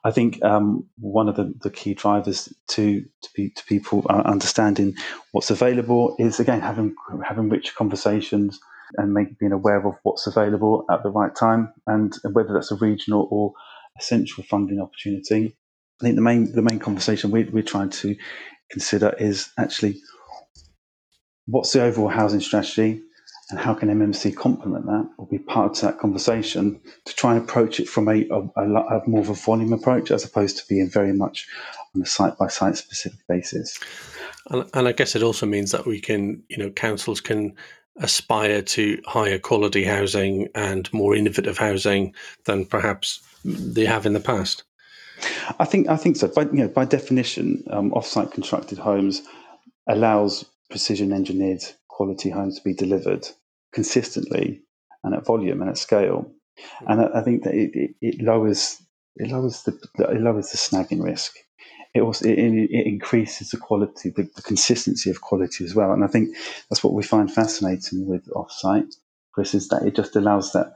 I 0.04 0.10
think 0.10 0.42
um, 0.44 0.86
one 0.98 1.28
of 1.28 1.36
the, 1.36 1.54
the, 1.62 1.70
key 1.70 1.94
drivers 1.94 2.52
to 2.68 3.00
to, 3.00 3.28
be, 3.34 3.50
to 3.50 3.64
people 3.64 4.04
uh, 4.08 4.22
understanding 4.24 4.94
what's 5.32 5.50
available 5.50 6.16
is 6.18 6.40
again 6.40 6.60
having 6.60 6.94
having 7.24 7.48
rich 7.48 7.74
conversations 7.74 8.58
and 8.96 9.12
making 9.12 9.36
being 9.40 9.52
aware 9.52 9.84
of 9.86 9.94
what's 10.02 10.26
available 10.26 10.84
at 10.90 11.02
the 11.02 11.10
right 11.10 11.34
time 11.34 11.72
and 11.86 12.14
whether 12.32 12.54
that's 12.54 12.70
a 12.70 12.76
regional 12.76 13.28
or 13.30 13.52
a 13.98 14.02
central 14.02 14.44
funding 14.44 14.80
opportunity. 14.80 15.56
I 16.00 16.04
think 16.04 16.16
the 16.16 16.22
main 16.22 16.52
the 16.52 16.62
main 16.62 16.78
conversation 16.78 17.30
we, 17.30 17.44
we're 17.44 17.62
trying 17.62 17.90
to 17.90 18.16
consider 18.70 19.14
is 19.18 19.50
actually 19.58 20.00
what's 21.46 21.72
the 21.72 21.82
overall 21.82 22.08
housing 22.08 22.40
strategy 22.40 23.02
and 23.50 23.58
how 23.58 23.74
can 23.74 23.88
MMC 23.88 24.34
complement 24.34 24.86
that 24.86 25.08
or 25.18 25.26
be 25.26 25.38
part 25.38 25.76
of 25.76 25.80
that 25.82 25.98
conversation 25.98 26.80
to 27.04 27.14
try 27.14 27.34
and 27.34 27.44
approach 27.44 27.78
it 27.78 27.88
from 27.88 28.08
a, 28.08 28.26
a, 28.30 28.40
a, 28.56 29.02
more 29.06 29.20
of 29.20 29.28
a 29.28 29.34
volume 29.34 29.72
approach 29.72 30.10
as 30.10 30.24
opposed 30.24 30.56
to 30.56 30.64
being 30.66 30.88
very 30.88 31.12
much 31.12 31.46
on 31.94 32.02
a 32.02 32.06
site 32.06 32.38
by 32.38 32.48
site 32.48 32.76
specific 32.76 33.20
basis. 33.28 33.78
And, 34.48 34.64
and 34.72 34.88
I 34.88 34.92
guess 34.92 35.14
it 35.14 35.22
also 35.22 35.44
means 35.44 35.72
that 35.72 35.86
we 35.86 36.00
can, 36.00 36.42
you 36.48 36.56
know, 36.56 36.70
councils 36.70 37.20
can 37.20 37.54
aspire 37.96 38.62
to 38.62 39.00
higher 39.06 39.38
quality 39.38 39.84
housing 39.84 40.48
and 40.54 40.92
more 40.92 41.14
innovative 41.14 41.58
housing 41.58 42.14
than 42.46 42.64
perhaps 42.64 43.20
they 43.44 43.84
have 43.84 44.06
in 44.06 44.14
the 44.14 44.20
past. 44.20 44.64
I 45.58 45.64
think 45.64 45.88
I 45.88 45.96
think 45.96 46.16
so. 46.16 46.28
By 46.28 46.42
you 46.42 46.52
know, 46.52 46.68
by 46.68 46.84
definition, 46.84 47.64
um, 47.70 47.92
off-site 47.92 48.32
constructed 48.32 48.78
homes 48.78 49.22
allows 49.88 50.44
precision 50.70 51.12
engineered 51.12 51.62
quality 51.88 52.30
homes 52.30 52.56
to 52.58 52.64
be 52.64 52.74
delivered 52.74 53.26
consistently 53.72 54.62
and 55.02 55.14
at 55.14 55.24
volume 55.24 55.60
and 55.60 55.70
at 55.70 55.78
scale. 55.78 56.30
And 56.86 57.00
I, 57.00 57.20
I 57.20 57.22
think 57.22 57.44
that 57.44 57.54
it, 57.54 57.70
it, 57.74 57.90
it, 58.00 58.22
lowers 58.22 58.80
it 59.16 59.30
lowers 59.30 59.62
the 59.62 59.72
it 60.10 60.20
lowers 60.20 60.50
the 60.50 60.58
snagging 60.58 61.02
risk. 61.02 61.34
It 61.94 62.00
also 62.00 62.26
it, 62.26 62.38
it 62.38 62.86
increases 62.86 63.50
the 63.50 63.56
quality, 63.56 64.10
the, 64.10 64.28
the, 64.34 64.42
consistency 64.42 65.10
of 65.10 65.20
quality 65.20 65.64
as 65.64 65.74
well. 65.74 65.92
And 65.92 66.02
I 66.02 66.08
think 66.08 66.36
that's 66.68 66.82
what 66.82 66.94
we 66.94 67.04
find 67.04 67.32
fascinating 67.32 68.06
with 68.06 68.28
off-site, 68.34 68.94
Chris, 69.32 69.54
is 69.54 69.68
that 69.68 69.84
it 69.84 69.94
just 69.94 70.16
allows 70.16 70.52
that 70.52 70.74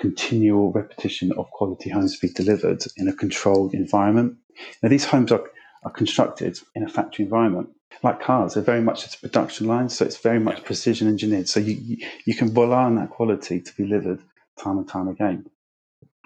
continual 0.00 0.72
repetition 0.72 1.30
of 1.32 1.50
quality 1.50 1.90
homes 1.90 2.18
to 2.18 2.26
be 2.26 2.32
delivered 2.32 2.82
in 2.96 3.06
a 3.06 3.12
controlled 3.12 3.74
environment. 3.74 4.36
Now, 4.82 4.88
these 4.88 5.04
homes 5.04 5.30
are, 5.30 5.44
are 5.84 5.90
constructed 5.90 6.58
in 6.74 6.82
a 6.82 6.88
factory 6.88 7.24
environment. 7.24 7.68
Like 8.02 8.22
cars, 8.22 8.54
they're 8.54 8.62
very 8.62 8.80
much 8.80 9.04
it's 9.04 9.16
a 9.16 9.20
production 9.20 9.66
line, 9.66 9.88
so 9.90 10.04
it's 10.04 10.16
very 10.16 10.40
much 10.40 10.64
precision 10.64 11.06
engineered. 11.06 11.48
So 11.48 11.60
you, 11.60 11.98
you 12.24 12.34
can 12.34 12.52
rely 12.54 12.84
on 12.84 12.96
that 12.96 13.10
quality 13.10 13.60
to 13.60 13.76
be 13.76 13.84
delivered 13.84 14.20
time 14.58 14.78
and 14.78 14.88
time 14.88 15.08
again. 15.08 15.44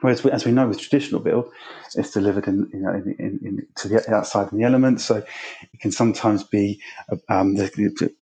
Whereas, 0.00 0.22
we, 0.22 0.30
as 0.30 0.44
we 0.44 0.52
know 0.52 0.68
with 0.68 0.80
traditional 0.80 1.20
build, 1.20 1.50
it's 1.94 2.10
delivered 2.10 2.46
in, 2.46 2.68
you 2.72 2.80
know, 2.80 2.92
in, 2.92 3.16
in, 3.18 3.40
in, 3.42 3.66
to 3.76 3.88
the 3.88 4.14
outside 4.14 4.52
in 4.52 4.58
the 4.58 4.64
elements. 4.64 5.04
So 5.04 5.16
it 5.16 5.80
can 5.80 5.90
sometimes 5.90 6.44
be 6.44 6.80
um, 7.28 7.56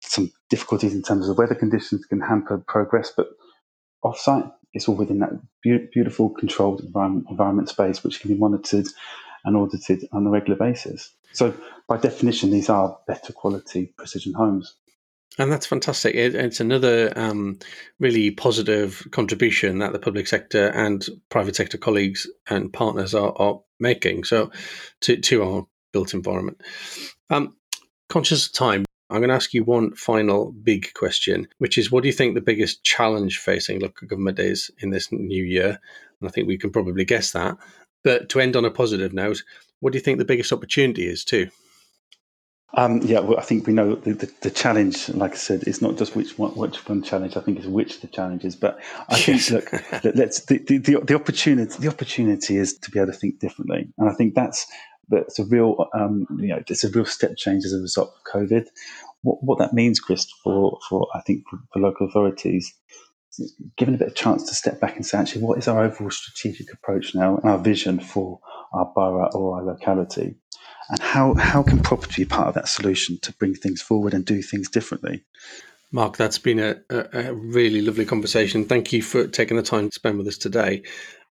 some 0.00 0.30
difficulties 0.48 0.94
in 0.94 1.02
terms 1.02 1.28
of 1.28 1.36
weather 1.36 1.56
conditions 1.56 2.06
can 2.06 2.20
hamper 2.20 2.58
progress. 2.58 3.12
But 3.14 3.30
offsite, 4.04 4.52
it's 4.74 4.88
all 4.88 4.94
within 4.94 5.20
that 5.20 5.32
be- 5.62 5.88
beautiful, 5.92 6.30
controlled 6.30 6.80
environment, 6.80 7.26
environment 7.30 7.68
space, 7.68 8.02
which 8.02 8.20
can 8.20 8.32
be 8.32 8.38
monitored 8.38 8.86
and 9.44 9.56
audited 9.56 10.08
on 10.12 10.26
a 10.26 10.30
regular 10.30 10.56
basis. 10.56 11.10
So, 11.32 11.54
by 11.88 11.96
definition, 11.96 12.50
these 12.50 12.68
are 12.68 12.98
better 13.06 13.32
quality 13.32 13.92
precision 13.96 14.34
homes. 14.34 14.74
And 15.38 15.50
that's 15.50 15.66
fantastic. 15.66 16.14
It, 16.14 16.34
it's 16.34 16.60
another 16.60 17.12
um, 17.16 17.58
really 17.98 18.30
positive 18.30 19.06
contribution 19.12 19.78
that 19.78 19.92
the 19.92 19.98
public 19.98 20.28
sector 20.28 20.68
and 20.68 21.06
private 21.30 21.56
sector 21.56 21.78
colleagues 21.78 22.26
and 22.48 22.72
partners 22.72 23.14
are, 23.14 23.32
are 23.36 23.60
making. 23.80 24.24
So, 24.24 24.50
to, 25.02 25.16
to 25.16 25.42
our 25.42 25.66
built 25.92 26.14
environment. 26.14 26.60
Um, 27.30 27.56
conscious 28.08 28.46
of 28.46 28.52
time, 28.52 28.84
I'm 29.12 29.20
going 29.20 29.28
to 29.28 29.34
ask 29.34 29.52
you 29.52 29.62
one 29.62 29.94
final 29.94 30.52
big 30.52 30.94
question, 30.94 31.46
which 31.58 31.76
is 31.76 31.92
what 31.92 32.02
do 32.02 32.08
you 32.08 32.14
think 32.14 32.34
the 32.34 32.40
biggest 32.40 32.82
challenge 32.82 33.38
facing 33.38 33.80
local 33.80 34.08
government 34.08 34.38
is 34.38 34.70
in 34.78 34.88
this 34.88 35.12
new 35.12 35.44
year? 35.44 35.78
And 36.20 36.28
I 36.28 36.32
think 36.32 36.48
we 36.48 36.56
can 36.56 36.70
probably 36.70 37.04
guess 37.04 37.32
that. 37.32 37.58
But 38.04 38.30
to 38.30 38.40
end 38.40 38.56
on 38.56 38.64
a 38.64 38.70
positive 38.70 39.12
note, 39.12 39.42
what 39.80 39.92
do 39.92 39.98
you 39.98 40.02
think 40.02 40.18
the 40.18 40.24
biggest 40.24 40.52
opportunity 40.52 41.06
is 41.06 41.24
too? 41.24 41.50
Um, 42.74 43.02
yeah, 43.02 43.20
well, 43.20 43.38
I 43.38 43.42
think 43.42 43.66
we 43.66 43.74
know 43.74 43.96
the, 43.96 44.14
the, 44.14 44.32
the, 44.40 44.50
challenge, 44.50 45.10
like 45.10 45.32
I 45.32 45.36
said, 45.36 45.64
it's 45.66 45.82
not 45.82 45.98
just 45.98 46.16
which 46.16 46.38
one, 46.38 46.52
which 46.52 46.88
one 46.88 47.02
challenge. 47.02 47.36
I 47.36 47.40
think 47.40 47.58
it's 47.58 47.66
which 47.66 48.00
the 48.00 48.06
challenge 48.06 48.46
is. 48.46 48.56
But 48.56 48.80
I 49.10 49.18
yes. 49.18 49.50
think, 49.50 49.72
look, 49.72 50.14
let's 50.16 50.40
the, 50.46 50.56
the, 50.56 50.78
the, 50.78 51.14
opportunity. 51.14 51.76
The 51.78 51.88
opportunity 51.88 52.56
is 52.56 52.78
to 52.78 52.90
be 52.90 52.98
able 52.98 53.12
to 53.12 53.18
think 53.18 53.40
differently, 53.40 53.92
and 53.98 54.08
I 54.08 54.14
think 54.14 54.34
that's 54.34 54.66
that's 55.12 55.38
a 55.38 55.44
real, 55.44 55.86
um, 55.94 56.26
you 56.38 56.48
know, 56.48 56.62
it's 56.66 56.84
a 56.84 56.90
real 56.90 57.04
step 57.04 57.36
change 57.36 57.64
as 57.64 57.72
a 57.72 57.80
result 57.80 58.12
of 58.14 58.32
COVID. 58.32 58.66
What, 59.22 59.42
what 59.42 59.58
that 59.58 59.72
means, 59.72 60.00
Chris, 60.00 60.26
for, 60.42 60.78
for 60.88 61.06
I 61.14 61.20
think 61.20 61.44
for, 61.48 61.58
for 61.72 61.78
local 61.80 62.08
authorities, 62.08 62.74
given 63.76 63.94
a 63.94 63.98
bit 63.98 64.08
of 64.08 64.14
chance 64.14 64.48
to 64.48 64.54
step 64.54 64.80
back 64.80 64.96
and 64.96 65.06
say, 65.06 65.18
actually, 65.18 65.42
what 65.42 65.58
is 65.58 65.68
our 65.68 65.84
overall 65.84 66.10
strategic 66.10 66.72
approach 66.72 67.14
now 67.14 67.36
and 67.36 67.50
our 67.50 67.58
vision 67.58 68.00
for 68.00 68.40
our 68.72 68.90
borough 68.94 69.30
or 69.32 69.56
our 69.56 69.64
locality? 69.64 70.34
And 70.90 71.00
how, 71.00 71.34
how 71.34 71.62
can 71.62 71.80
property 71.80 72.24
be 72.24 72.28
part 72.28 72.48
of 72.48 72.54
that 72.54 72.68
solution 72.68 73.18
to 73.22 73.32
bring 73.34 73.54
things 73.54 73.80
forward 73.80 74.12
and 74.12 74.24
do 74.24 74.42
things 74.42 74.68
differently? 74.68 75.24
Mark, 75.92 76.16
that's 76.16 76.38
been 76.38 76.58
a, 76.58 76.76
a 76.90 77.34
really 77.34 77.82
lovely 77.82 78.06
conversation. 78.06 78.64
Thank 78.64 78.92
you 78.92 79.02
for 79.02 79.26
taking 79.26 79.58
the 79.58 79.62
time 79.62 79.90
to 79.90 79.94
spend 79.94 80.18
with 80.18 80.26
us 80.26 80.38
today. 80.38 80.82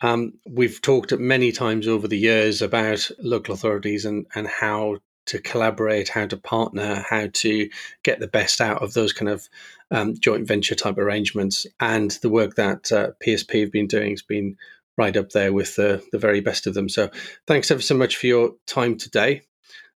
Um, 0.04 0.34
we've 0.46 0.82
talked 0.82 1.18
many 1.18 1.54
times 1.54 1.88
over 1.88 2.08
the 2.08 2.18
years 2.18 2.62
about 2.62 3.10
local 3.20 3.54
authorities 3.54 4.04
and, 4.04 4.28
and 4.36 4.48
how 4.48 4.98
to 5.28 5.40
collaborate, 5.40 6.10
how 6.10 6.28
to 6.28 6.36
partner, 6.36 7.06
how 7.10 7.30
to 7.32 7.70
get 8.04 8.20
the 8.20 8.28
best 8.28 8.60
out 8.60 8.84
of 8.84 8.94
those 8.94 9.14
kind 9.14 9.30
of 9.30 9.48
um, 9.92 10.16
joint 10.20 10.46
venture 10.46 10.76
type 10.76 10.98
arrangements. 10.98 11.66
And 11.80 12.12
the 12.22 12.30
work 12.30 12.56
that 12.56 12.92
uh, 12.92 13.12
PSP 13.26 13.62
have 13.62 13.72
been 13.72 13.88
doing 13.88 14.12
has 14.12 14.22
been 14.22 14.58
right 14.98 15.16
up 15.16 15.30
there 15.30 15.54
with 15.54 15.78
the, 15.78 16.04
the 16.12 16.20
very 16.20 16.42
best 16.42 16.68
of 16.68 16.74
them. 16.74 16.90
So 16.90 17.10
thanks 17.48 17.72
ever 17.72 17.82
so 17.82 17.96
much 17.96 18.18
for 18.18 18.28
your 18.28 18.52
time 18.68 18.98
today. 18.98 19.44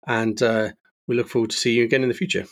And 0.07 0.41
uh, 0.43 0.73
we 1.09 1.17
look 1.17 1.31
forward 1.31 1.51
to 1.51 1.57
seeing 1.57 1.79
you 1.79 1.85
again 1.85 2.03
in 2.03 2.11
the 2.11 2.15
future. 2.15 2.45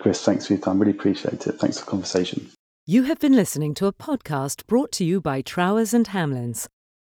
Chris, 0.00 0.24
thanks 0.24 0.46
for 0.46 0.54
your 0.54 0.62
time. 0.62 0.78
Really 0.78 0.92
appreciate 0.92 1.46
it. 1.46 1.60
Thanks 1.60 1.78
for 1.78 1.84
the 1.84 1.90
conversation. 1.90 2.50
You 2.86 3.02
have 3.02 3.18
been 3.18 3.34
listening 3.34 3.74
to 3.74 3.86
a 3.86 3.92
podcast 3.92 4.66
brought 4.66 4.90
to 4.92 5.04
you 5.04 5.20
by 5.20 5.42
Trowers 5.42 5.92
and 5.92 6.06
Hamlins. 6.06 6.66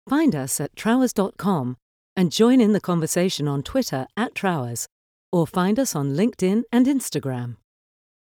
Find 0.08 0.34
us 0.34 0.58
at 0.58 0.74
trowers.com 0.74 1.76
and 2.16 2.32
join 2.32 2.60
in 2.60 2.72
the 2.72 2.80
conversation 2.80 3.46
on 3.46 3.62
Twitter 3.62 4.06
at 4.16 4.34
Trowers 4.34 4.88
or 5.30 5.46
find 5.46 5.78
us 5.78 5.94
on 5.94 6.16
LinkedIn 6.16 6.62
and 6.72 6.86
Instagram. 6.86 7.56